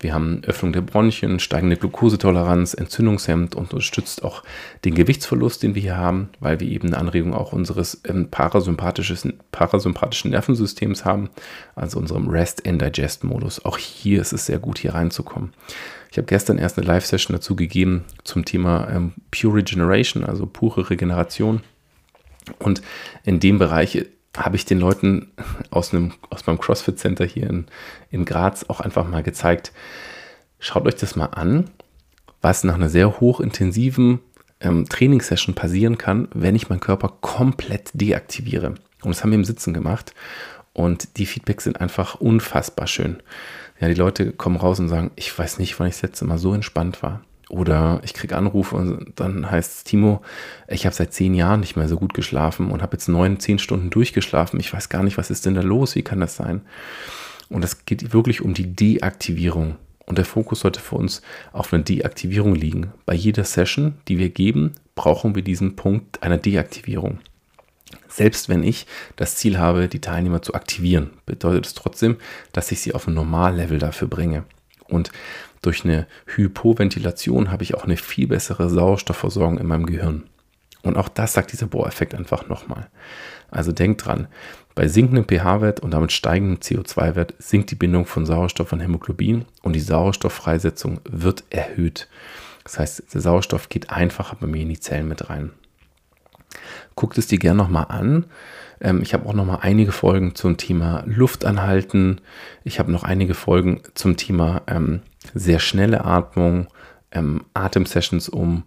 wir 0.06 0.14
haben 0.14 0.40
Öffnung 0.46 0.72
der 0.72 0.82
Bronchien, 0.82 1.40
steigende 1.40 1.76
Glukosetoleranz, 1.76 2.74
Entzündungshemd 2.74 3.56
und 3.56 3.72
unterstützt 3.72 4.22
auch 4.22 4.44
den 4.84 4.94
Gewichtsverlust, 4.94 5.64
den 5.64 5.74
wir 5.74 5.82
hier 5.82 5.96
haben, 5.96 6.28
weil 6.38 6.60
wir 6.60 6.68
eben 6.68 6.86
eine 6.86 6.98
Anregung 6.98 7.34
auch 7.34 7.52
unseres 7.52 8.02
ähm, 8.06 8.28
parasympathischen, 8.30 9.40
Nervensystems 9.50 11.04
haben, 11.04 11.28
also 11.74 11.98
unserem 11.98 12.28
Rest-and-Digest-Modus. 12.28 13.64
Auch 13.64 13.78
hier 13.78 14.20
ist 14.20 14.32
es 14.32 14.46
sehr 14.46 14.60
gut, 14.60 14.78
hier 14.78 14.94
reinzukommen. 14.94 15.52
Ich 16.12 16.18
habe 16.18 16.26
gestern 16.26 16.58
erst 16.58 16.78
eine 16.78 16.86
Live-Session 16.86 17.34
dazu 17.34 17.56
gegeben 17.56 18.04
zum 18.22 18.44
Thema 18.44 18.88
ähm, 18.88 19.12
Pure 19.32 19.56
Regeneration, 19.56 20.22
also 20.22 20.46
pure 20.46 20.88
Regeneration. 20.88 21.62
Und 22.60 22.80
in 23.24 23.40
dem 23.40 23.58
Bereich 23.58 24.06
habe 24.36 24.56
ich 24.56 24.64
den 24.64 24.78
Leuten 24.78 25.32
aus, 25.70 25.92
einem, 25.92 26.12
aus 26.30 26.46
meinem 26.46 26.58
CrossFit 26.58 26.98
Center 26.98 27.24
hier 27.24 27.48
in, 27.48 27.66
in 28.10 28.24
Graz 28.24 28.64
auch 28.68 28.80
einfach 28.80 29.06
mal 29.06 29.22
gezeigt, 29.22 29.72
schaut 30.58 30.86
euch 30.86 30.96
das 30.96 31.16
mal 31.16 31.26
an, 31.26 31.70
was 32.42 32.64
nach 32.64 32.74
einer 32.74 32.88
sehr 32.88 33.20
hochintensiven 33.20 34.20
ähm, 34.60 34.88
Trainingssession 34.88 35.54
passieren 35.54 35.98
kann, 35.98 36.28
wenn 36.34 36.56
ich 36.56 36.68
meinen 36.68 36.80
Körper 36.80 37.08
komplett 37.20 37.90
deaktiviere. 37.94 38.74
Und 39.02 39.14
das 39.14 39.22
haben 39.22 39.30
wir 39.30 39.38
im 39.38 39.44
Sitzen 39.44 39.74
gemacht 39.74 40.14
und 40.72 41.16
die 41.16 41.26
Feedbacks 41.26 41.64
sind 41.64 41.80
einfach 41.80 42.16
unfassbar 42.16 42.86
schön. 42.86 43.22
Ja, 43.80 43.88
die 43.88 43.94
Leute 43.94 44.32
kommen 44.32 44.56
raus 44.56 44.80
und 44.80 44.88
sagen, 44.88 45.10
ich 45.16 45.36
weiß 45.36 45.58
nicht, 45.58 45.78
wann 45.78 45.88
ich 45.88 45.94
das 45.94 46.02
letzte 46.02 46.24
Mal 46.24 46.38
so 46.38 46.54
entspannt 46.54 47.02
war. 47.02 47.22
Oder 47.48 48.00
ich 48.02 48.12
kriege 48.12 48.36
Anrufe 48.36 48.74
und 48.74 49.12
dann 49.16 49.48
heißt 49.48 49.72
es, 49.72 49.84
Timo, 49.84 50.20
ich 50.66 50.84
habe 50.84 50.96
seit 50.96 51.12
zehn 51.12 51.32
Jahren 51.32 51.60
nicht 51.60 51.76
mehr 51.76 51.88
so 51.88 51.96
gut 51.96 52.12
geschlafen 52.12 52.70
und 52.70 52.82
habe 52.82 52.96
jetzt 52.96 53.08
neun, 53.08 53.38
zehn 53.38 53.60
Stunden 53.60 53.90
durchgeschlafen. 53.90 54.58
Ich 54.58 54.72
weiß 54.72 54.88
gar 54.88 55.04
nicht, 55.04 55.16
was 55.16 55.30
ist 55.30 55.46
denn 55.46 55.54
da 55.54 55.60
los? 55.60 55.94
Wie 55.94 56.02
kann 56.02 56.20
das 56.20 56.34
sein? 56.34 56.62
Und 57.48 57.64
es 57.64 57.84
geht 57.86 58.12
wirklich 58.12 58.42
um 58.42 58.52
die 58.54 58.74
Deaktivierung. 58.74 59.76
Und 60.06 60.18
der 60.18 60.24
Fokus 60.24 60.60
sollte 60.60 60.80
für 60.80 60.96
uns 60.96 61.22
auf 61.52 61.72
einer 61.72 61.82
Deaktivierung 61.82 62.54
liegen. 62.54 62.92
Bei 63.06 63.14
jeder 63.14 63.44
Session, 63.44 63.94
die 64.08 64.18
wir 64.18 64.30
geben, 64.30 64.72
brauchen 64.94 65.34
wir 65.34 65.42
diesen 65.42 65.76
Punkt 65.76 66.22
einer 66.22 66.38
Deaktivierung. 66.38 67.18
Selbst 68.08 68.48
wenn 68.48 68.62
ich 68.62 68.86
das 69.16 69.36
Ziel 69.36 69.58
habe, 69.58 69.88
die 69.88 70.00
Teilnehmer 70.00 70.42
zu 70.42 70.54
aktivieren, 70.54 71.10
bedeutet 71.26 71.66
es 71.66 71.74
trotzdem, 71.74 72.16
dass 72.52 72.72
ich 72.72 72.80
sie 72.80 72.94
auf 72.94 73.06
ein 73.06 73.14
Normallevel 73.14 73.78
dafür 73.78 74.08
bringe. 74.08 74.44
Und 74.88 75.10
durch 75.66 75.84
eine 75.84 76.06
Hypoventilation 76.26 77.50
habe 77.50 77.64
ich 77.64 77.74
auch 77.74 77.84
eine 77.84 77.96
viel 77.96 78.28
bessere 78.28 78.70
Sauerstoffversorgung 78.70 79.58
in 79.58 79.66
meinem 79.66 79.86
Gehirn. 79.86 80.24
Und 80.82 80.96
auch 80.96 81.08
das 81.08 81.32
sagt 81.32 81.52
dieser 81.52 81.66
Bohreffekt 81.66 82.14
einfach 82.14 82.48
nochmal. 82.48 82.88
Also 83.50 83.72
denkt 83.72 84.06
dran, 84.06 84.28
bei 84.76 84.86
sinkendem 84.86 85.24
pH-Wert 85.24 85.80
und 85.80 85.90
damit 85.90 86.12
steigendem 86.12 86.58
CO2-Wert 86.58 87.34
sinkt 87.38 87.70
die 87.70 87.76
Bindung 87.76 88.06
von 88.06 88.26
Sauerstoff 88.26 88.72
und 88.72 88.80
Hämoglobin 88.80 89.46
und 89.62 89.72
die 89.72 89.80
Sauerstofffreisetzung 89.80 91.00
wird 91.04 91.44
erhöht. 91.50 92.08
Das 92.62 92.78
heißt, 92.78 93.14
der 93.14 93.20
Sauerstoff 93.20 93.68
geht 93.68 93.90
einfacher 93.90 94.36
bei 94.40 94.46
mir 94.46 94.62
in 94.62 94.68
die 94.68 94.78
Zellen 94.78 95.08
mit 95.08 95.28
rein. 95.28 95.50
Guckt 96.94 97.18
es 97.18 97.26
dir 97.26 97.38
gerne 97.38 97.58
nochmal 97.58 97.86
an. 97.88 98.26
Ähm, 98.80 99.02
ich 99.02 99.14
habe 99.14 99.28
auch 99.28 99.32
nochmal 99.34 99.58
einige 99.62 99.92
Folgen 99.92 100.34
zum 100.34 100.56
Thema 100.56 101.02
Luft 101.06 101.44
anhalten. 101.44 102.20
Ich 102.64 102.78
habe 102.78 102.92
noch 102.92 103.04
einige 103.04 103.34
Folgen 103.34 103.82
zum 103.94 104.16
Thema 104.16 104.62
ähm, 104.66 105.00
sehr 105.34 105.58
schnelle 105.58 106.04
Atmung, 106.04 106.68
ähm, 107.12 107.44
Atemsessions, 107.54 108.28
um 108.28 108.64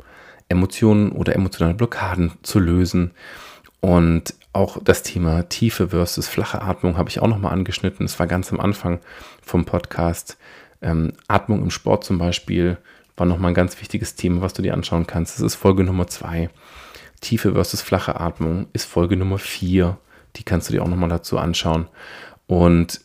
Emotionen 0.49 1.11
oder 1.11 1.35
emotionale 1.35 1.75
Blockaden 1.75 2.31
zu 2.41 2.59
lösen. 2.59 3.11
Und 3.81 4.33
auch 4.51 4.77
das 4.83 5.03
Thema 5.03 5.47
tiefe 5.47 5.89
versus 5.89 6.27
flache 6.27 6.61
Atmung 6.61 6.97
habe 6.97 7.09
ich 7.09 7.21
auch 7.21 7.27
nochmal 7.27 7.53
angeschnitten. 7.53 8.05
Es 8.05 8.19
war 8.19 8.27
ganz 8.27 8.51
am 8.51 8.59
Anfang 8.59 8.99
vom 9.41 9.65
Podcast. 9.65 10.37
Ähm, 10.81 11.13
Atmung 11.27 11.61
im 11.61 11.71
Sport 11.71 12.03
zum 12.03 12.17
Beispiel 12.17 12.77
war 13.15 13.25
nochmal 13.25 13.51
ein 13.51 13.55
ganz 13.55 13.79
wichtiges 13.79 14.15
Thema, 14.15 14.41
was 14.41 14.53
du 14.53 14.61
dir 14.61 14.73
anschauen 14.73 15.07
kannst. 15.07 15.35
Das 15.35 15.45
ist 15.45 15.55
Folge 15.55 15.83
Nummer 15.83 16.07
zwei. 16.07 16.49
Tiefe 17.19 17.53
versus 17.53 17.81
flache 17.81 18.19
Atmung 18.19 18.67
ist 18.73 18.85
Folge 18.85 19.17
Nummer 19.17 19.37
vier. 19.37 19.97
Die 20.35 20.43
kannst 20.43 20.69
du 20.69 20.73
dir 20.73 20.83
auch 20.83 20.87
nochmal 20.87 21.09
dazu 21.09 21.37
anschauen. 21.37 21.87
Und 22.47 23.01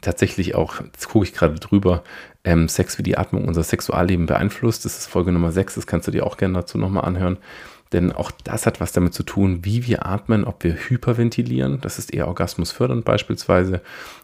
tatsächlich 0.00 0.54
auch, 0.54 0.80
jetzt 0.80 1.08
gucke 1.08 1.24
ich 1.24 1.32
gerade 1.32 1.54
drüber, 1.54 2.02
ähm, 2.44 2.68
Sex 2.68 2.98
wie 2.98 3.02
die 3.02 3.18
Atmung 3.18 3.46
unser 3.46 3.62
Sexualleben 3.62 4.26
beeinflusst. 4.26 4.84
Das 4.84 4.98
ist 4.98 5.06
Folge 5.06 5.32
Nummer 5.32 5.52
6, 5.52 5.74
das 5.74 5.86
kannst 5.86 6.06
du 6.06 6.12
dir 6.12 6.26
auch 6.26 6.36
gerne 6.36 6.54
dazu 6.54 6.78
nochmal 6.78 7.04
anhören. 7.04 7.38
Denn 7.92 8.12
auch 8.12 8.30
das 8.30 8.66
hat 8.66 8.80
was 8.80 8.92
damit 8.92 9.14
zu 9.14 9.22
tun, 9.22 9.64
wie 9.64 9.86
wir 9.86 10.06
atmen, 10.06 10.44
ob 10.44 10.64
wir 10.64 10.74
hyperventilieren. 10.74 11.80
Das 11.80 11.98
ist 11.98 12.12
eher 12.12 12.26
orgasmusfördernd 12.26 13.04
beispielsweise. 13.04 13.80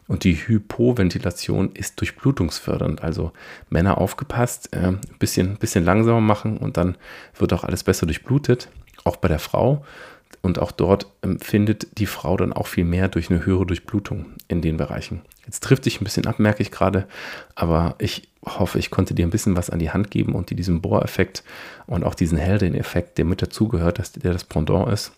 Und 0.09 0.25
die 0.25 0.35
Hypoventilation 0.35 1.73
ist 1.73 2.01
durchblutungsfördernd. 2.01 3.03
Also 3.03 3.33
Männer 3.71 3.99
aufgepasst, 3.99 4.73
äh, 4.73 4.89
ein 4.89 5.01
bisschen, 5.19 5.57
bisschen 5.57 5.85
langsamer 5.85 6.21
machen 6.21 6.59
und 6.59 6.77
dann 6.77 6.97
wird 7.39 7.53
auch 7.53 7.65
alles 7.65 7.85
besser 7.85 8.07
durchblutet. 8.07 8.69
Auch 9.05 9.17
bei 9.17 9.29
der 9.29 9.39
Frau. 9.39 9.85
Und 10.43 10.59
auch 10.59 10.73
dort 10.73 11.07
empfindet 11.23 11.99
die 11.99 12.07
Frau 12.07 12.37
dann 12.37 12.53
auch 12.53 12.67
viel 12.67 12.85
mehr 12.85 13.09
durch 13.09 13.31
eine 13.31 13.47
höhere 13.47 13.65
Durchblutung 13.65 14.27
in 14.49 14.61
den 14.61 14.77
Bereichen. 14.77 15.23
Jetzt 15.47 15.63
trifft 15.63 15.85
sich 15.85 16.01
ein 16.01 16.05
bisschen 16.05 16.27
ab, 16.27 16.41
merke 16.41 16.63
ich 16.63 16.73
gerade, 16.73 17.07
aber 17.55 17.95
ich 17.99 18.29
hoffe, 18.45 18.81
ich 18.81 18.91
konnte 18.91 19.15
dir 19.15 19.25
ein 19.25 19.31
bisschen 19.31 19.57
was 19.57 19.71
an 19.71 19.79
die 19.79 19.91
Hand 19.91 20.11
geben 20.11 20.35
und 20.35 20.51
dir 20.51 20.57
diesen 20.57 20.81
Bohreffekt 20.81 21.45
und 21.87 22.03
auch 22.03 22.15
diesen 22.15 22.39
Heldin-Effekt, 22.39 23.19
der 23.19 23.25
mit 23.25 23.41
dazugehört, 23.41 24.01
dass 24.01 24.13
der 24.13 24.33
das 24.33 24.45
Pendant 24.45 24.93
ist, 24.93 25.13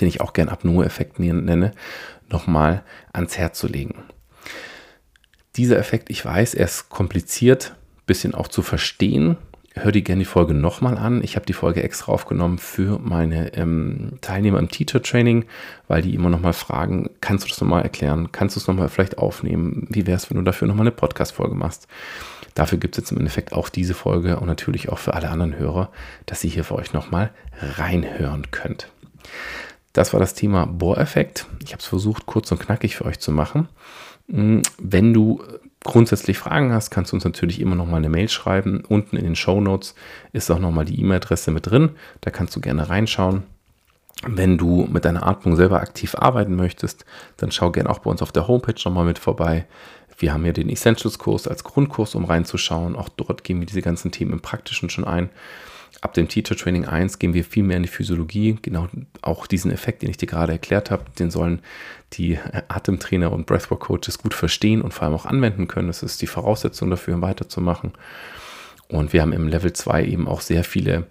den 0.00 0.08
ich 0.08 0.20
auch 0.20 0.34
gern 0.34 0.50
Apnoe-Effekt 0.50 1.18
nenne, 1.18 1.72
nochmal 2.28 2.82
ans 3.12 3.38
Herz 3.38 3.58
zu 3.58 3.66
legen. 3.66 3.94
Dieser 5.56 5.78
Effekt, 5.78 6.10
ich 6.10 6.24
weiß, 6.24 6.54
er 6.54 6.66
ist 6.66 6.90
kompliziert, 6.90 7.74
bisschen 8.06 8.34
auch 8.34 8.48
zu 8.48 8.60
verstehen, 8.60 9.36
hör 9.74 9.90
dir 9.90 10.02
gerne 10.02 10.20
die 10.20 10.26
Folge 10.26 10.54
nochmal 10.54 10.96
an. 10.96 11.22
Ich 11.22 11.34
habe 11.36 11.46
die 11.46 11.52
Folge 11.52 11.82
extra 11.82 12.12
aufgenommen 12.12 12.58
für 12.58 12.98
meine 13.00 13.54
ähm, 13.54 14.12
Teilnehmer 14.20 14.60
im 14.60 14.68
Teacher 14.68 15.02
Training, 15.02 15.44
weil 15.88 16.00
die 16.00 16.14
immer 16.14 16.30
nochmal 16.30 16.52
fragen, 16.52 17.10
kannst 17.20 17.44
du 17.44 17.48
das 17.48 17.60
nochmal 17.60 17.82
erklären? 17.82 18.30
Kannst 18.30 18.54
du 18.54 18.60
es 18.60 18.68
nochmal 18.68 18.88
vielleicht 18.88 19.18
aufnehmen? 19.18 19.86
Wie 19.90 20.06
wäre 20.06 20.16
es, 20.16 20.30
wenn 20.30 20.38
du 20.38 20.44
dafür 20.44 20.68
nochmal 20.68 20.86
eine 20.86 20.92
Podcast-Folge 20.92 21.56
machst? 21.56 21.88
Dafür 22.54 22.78
gibt 22.78 22.96
es 22.96 23.02
jetzt 23.02 23.10
im 23.10 23.18
Endeffekt 23.18 23.52
auch 23.52 23.68
diese 23.68 23.94
Folge 23.94 24.38
und 24.38 24.46
natürlich 24.46 24.90
auch 24.90 24.98
für 24.98 25.14
alle 25.14 25.28
anderen 25.28 25.58
Hörer, 25.58 25.90
dass 26.26 26.44
ihr 26.44 26.50
hier 26.50 26.64
für 26.64 26.76
euch 26.76 26.92
nochmal 26.92 27.30
reinhören 27.60 28.52
könnt. 28.52 28.88
Das 29.92 30.12
war 30.12 30.20
das 30.20 30.34
Thema 30.34 30.66
Bohreffekt. 30.66 31.46
Ich 31.64 31.72
habe 31.72 31.80
es 31.80 31.86
versucht, 31.86 32.26
kurz 32.26 32.50
und 32.52 32.60
knackig 32.60 32.94
für 32.96 33.06
euch 33.06 33.18
zu 33.18 33.32
machen. 33.32 33.68
Hm, 34.30 34.62
wenn 34.78 35.12
du 35.12 35.42
grundsätzlich 35.84 36.38
Fragen 36.38 36.72
hast, 36.72 36.90
kannst 36.90 37.12
du 37.12 37.16
uns 37.16 37.24
natürlich 37.24 37.60
immer 37.60 37.76
noch 37.76 37.86
mal 37.86 37.98
eine 37.98 38.08
Mail 38.08 38.28
schreiben. 38.28 38.82
Unten 38.88 39.16
in 39.16 39.24
den 39.24 39.36
Show 39.36 39.60
Notes 39.60 39.94
ist 40.32 40.50
auch 40.50 40.58
noch 40.58 40.72
mal 40.72 40.84
die 40.84 40.98
E-Mail-Adresse 41.00 41.50
mit 41.50 41.70
drin. 41.70 41.90
Da 42.22 42.30
kannst 42.30 42.56
du 42.56 42.60
gerne 42.60 42.88
reinschauen. 42.88 43.44
Wenn 44.26 44.56
du 44.56 44.88
mit 44.90 45.04
deiner 45.04 45.26
Atmung 45.26 45.56
selber 45.56 45.80
aktiv 45.80 46.14
arbeiten 46.14 46.56
möchtest, 46.56 47.04
dann 47.36 47.52
schau 47.52 47.70
gerne 47.70 47.90
auch 47.90 47.98
bei 47.98 48.10
uns 48.10 48.22
auf 48.22 48.32
der 48.32 48.48
Homepage 48.48 48.80
noch 48.84 48.92
mal 48.92 49.04
mit 49.04 49.18
vorbei. 49.18 49.66
Wir 50.16 50.32
haben 50.32 50.46
ja 50.46 50.52
den 50.52 50.70
Essentials-Kurs 50.70 51.48
als 51.48 51.64
Grundkurs, 51.64 52.14
um 52.14 52.24
reinzuschauen. 52.24 52.96
Auch 52.96 53.08
dort 53.10 53.44
gehen 53.44 53.60
wir 53.60 53.66
diese 53.66 53.82
ganzen 53.82 54.12
Themen 54.12 54.32
im 54.32 54.40
Praktischen 54.40 54.88
schon 54.88 55.04
ein. 55.04 55.28
Ab 56.00 56.12
dem 56.14 56.28
Teacher 56.28 56.56
Training 56.56 56.84
1 56.84 57.18
gehen 57.18 57.34
wir 57.34 57.44
viel 57.44 57.62
mehr 57.62 57.78
in 57.78 57.82
die 57.82 57.88
Physiologie. 57.88 58.58
Genau 58.60 58.88
auch 59.22 59.46
diesen 59.46 59.70
Effekt, 59.70 60.02
den 60.02 60.10
ich 60.10 60.16
dir 60.16 60.26
gerade 60.26 60.52
erklärt 60.52 60.90
habe, 60.90 61.04
den 61.18 61.30
sollen 61.30 61.60
die 62.12 62.38
Atemtrainer 62.68 63.32
und 63.32 63.46
Breathwork 63.46 63.80
Coaches 63.80 64.18
gut 64.18 64.34
verstehen 64.34 64.82
und 64.82 64.92
vor 64.92 65.04
allem 65.04 65.14
auch 65.14 65.26
anwenden 65.26 65.66
können. 65.66 65.88
Das 65.88 66.02
ist 66.02 66.20
die 66.22 66.26
Voraussetzung 66.26 66.90
dafür, 66.90 67.22
weiterzumachen. 67.22 67.92
Und 68.88 69.12
wir 69.12 69.22
haben 69.22 69.32
im 69.32 69.48
Level 69.48 69.72
2 69.72 70.04
eben 70.04 70.28
auch 70.28 70.40
sehr 70.40 70.62
viele 70.62 71.06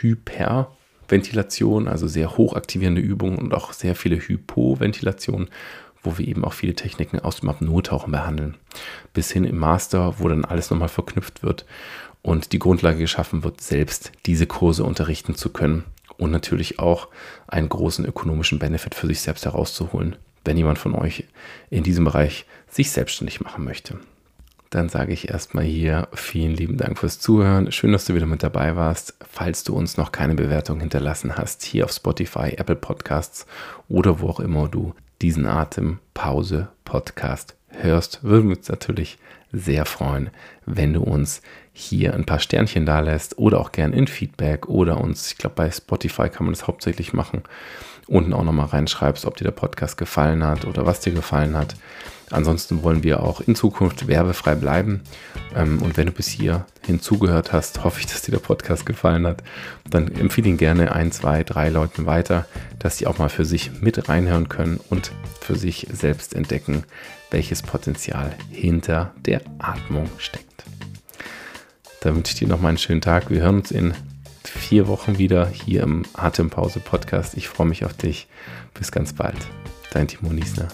Hyperventilation, 0.00 1.88
also 1.88 2.06
sehr 2.06 2.36
hochaktivierende 2.36 3.00
Übungen 3.00 3.38
und 3.38 3.54
auch 3.54 3.72
sehr 3.72 3.94
viele 3.94 4.16
Hypoventilation, 4.16 5.48
wo 6.02 6.18
wir 6.18 6.28
eben 6.28 6.44
auch 6.44 6.52
viele 6.52 6.74
Techniken 6.74 7.20
aus 7.20 7.40
dem 7.40 7.48
Apnoe-Tauchen 7.48 8.12
behandeln. 8.12 8.56
Bis 9.12 9.32
hin 9.32 9.44
im 9.44 9.58
Master, 9.58 10.18
wo 10.18 10.28
dann 10.28 10.44
alles 10.44 10.70
nochmal 10.70 10.88
verknüpft 10.88 11.42
wird 11.42 11.64
und 12.26 12.52
die 12.52 12.58
Grundlage 12.58 12.98
geschaffen 12.98 13.44
wird, 13.44 13.60
selbst 13.60 14.10
diese 14.26 14.48
Kurse 14.48 14.82
unterrichten 14.82 15.36
zu 15.36 15.48
können 15.48 15.84
und 16.18 16.32
natürlich 16.32 16.80
auch 16.80 17.06
einen 17.46 17.68
großen 17.68 18.04
ökonomischen 18.04 18.58
Benefit 18.58 18.96
für 18.96 19.06
sich 19.06 19.20
selbst 19.20 19.44
herauszuholen, 19.44 20.16
wenn 20.44 20.56
jemand 20.56 20.78
von 20.78 20.96
euch 20.96 21.22
in 21.70 21.84
diesem 21.84 22.04
Bereich 22.04 22.44
sich 22.68 22.90
selbstständig 22.90 23.40
machen 23.42 23.62
möchte. 23.62 24.00
Dann 24.70 24.88
sage 24.88 25.12
ich 25.12 25.28
erstmal 25.28 25.62
hier 25.62 26.08
vielen 26.14 26.50
lieben 26.50 26.78
Dank 26.78 26.98
fürs 26.98 27.20
Zuhören. 27.20 27.70
Schön, 27.70 27.92
dass 27.92 28.06
du 28.06 28.14
wieder 28.16 28.26
mit 28.26 28.42
dabei 28.42 28.74
warst. 28.74 29.14
Falls 29.20 29.62
du 29.62 29.76
uns 29.76 29.96
noch 29.96 30.10
keine 30.10 30.34
Bewertung 30.34 30.80
hinterlassen 30.80 31.36
hast, 31.36 31.62
hier 31.62 31.84
auf 31.84 31.92
Spotify, 31.92 32.54
Apple 32.56 32.74
Podcasts 32.74 33.46
oder 33.88 34.18
wo 34.18 34.28
auch 34.30 34.40
immer 34.40 34.66
du 34.66 34.96
diesen 35.22 35.46
Atempause 35.46 36.70
Podcast 36.84 37.54
hörst, 37.68 38.24
würden 38.24 38.48
wir 38.48 38.56
uns 38.56 38.68
natürlich 38.68 39.16
sehr 39.52 39.84
freuen, 39.84 40.30
wenn 40.64 40.92
du 40.92 41.02
uns 41.02 41.42
hier 41.72 42.14
ein 42.14 42.24
paar 42.24 42.40
Sternchen 42.40 42.86
da 42.86 43.00
lässt 43.00 43.38
oder 43.38 43.60
auch 43.60 43.72
gern 43.72 43.92
in 43.92 44.06
Feedback 44.06 44.68
oder 44.68 44.98
uns, 44.98 45.32
ich 45.32 45.38
glaube 45.38 45.56
bei 45.56 45.70
Spotify 45.70 46.28
kann 46.28 46.46
man 46.46 46.54
das 46.54 46.66
hauptsächlich 46.66 47.12
machen, 47.12 47.42
unten 48.06 48.32
auch 48.32 48.44
nochmal 48.44 48.66
reinschreibst, 48.66 49.26
ob 49.26 49.36
dir 49.36 49.44
der 49.44 49.50
Podcast 49.50 49.98
gefallen 49.98 50.44
hat 50.44 50.64
oder 50.64 50.86
was 50.86 51.00
dir 51.00 51.12
gefallen 51.12 51.56
hat. 51.56 51.76
Ansonsten 52.30 52.82
wollen 52.82 53.04
wir 53.04 53.22
auch 53.22 53.40
in 53.40 53.54
Zukunft 53.54 54.08
werbefrei 54.08 54.56
bleiben. 54.56 55.02
Ähm, 55.54 55.80
und 55.80 55.96
wenn 55.96 56.06
du 56.06 56.12
bis 56.12 56.26
hier 56.28 56.66
hinzugehört 56.84 57.52
hast, 57.52 57.84
hoffe 57.84 58.00
ich, 58.00 58.06
dass 58.06 58.22
dir 58.22 58.32
der 58.32 58.40
Podcast 58.40 58.84
gefallen 58.84 59.26
hat. 59.26 59.42
Dann 59.88 60.08
empfehle 60.08 60.48
ihn 60.48 60.56
gerne 60.56 60.92
ein, 60.92 61.12
zwei, 61.12 61.44
drei 61.44 61.68
Leuten 61.68 62.06
weiter, 62.06 62.46
dass 62.80 62.96
die 62.96 63.06
auch 63.06 63.18
mal 63.18 63.28
für 63.28 63.44
sich 63.44 63.80
mit 63.80 64.08
reinhören 64.08 64.48
können 64.48 64.80
und 64.90 65.12
für 65.40 65.54
sich 65.54 65.86
selbst 65.92 66.34
entdecken, 66.34 66.84
welches 67.36 67.60
Potenzial 67.60 68.34
hinter 68.50 69.12
der 69.26 69.42
Atmung 69.58 70.08
steckt. 70.16 70.64
Da 72.00 72.16
wünsche 72.16 72.32
ich 72.32 72.38
dir 72.38 72.48
noch 72.48 72.62
mal 72.62 72.70
einen 72.70 72.78
schönen 72.78 73.02
Tag. 73.02 73.28
Wir 73.28 73.42
hören 73.42 73.56
uns 73.56 73.70
in 73.70 73.92
vier 74.42 74.88
Wochen 74.88 75.18
wieder 75.18 75.46
hier 75.46 75.82
im 75.82 76.06
Atempause 76.14 76.80
Podcast. 76.80 77.36
Ich 77.36 77.48
freue 77.48 77.66
mich 77.66 77.84
auf 77.84 77.92
dich. 77.92 78.26
Bis 78.72 78.90
ganz 78.90 79.12
bald. 79.12 79.36
Dein 79.90 80.08
Timo 80.08 80.32
Niesner. 80.32 80.68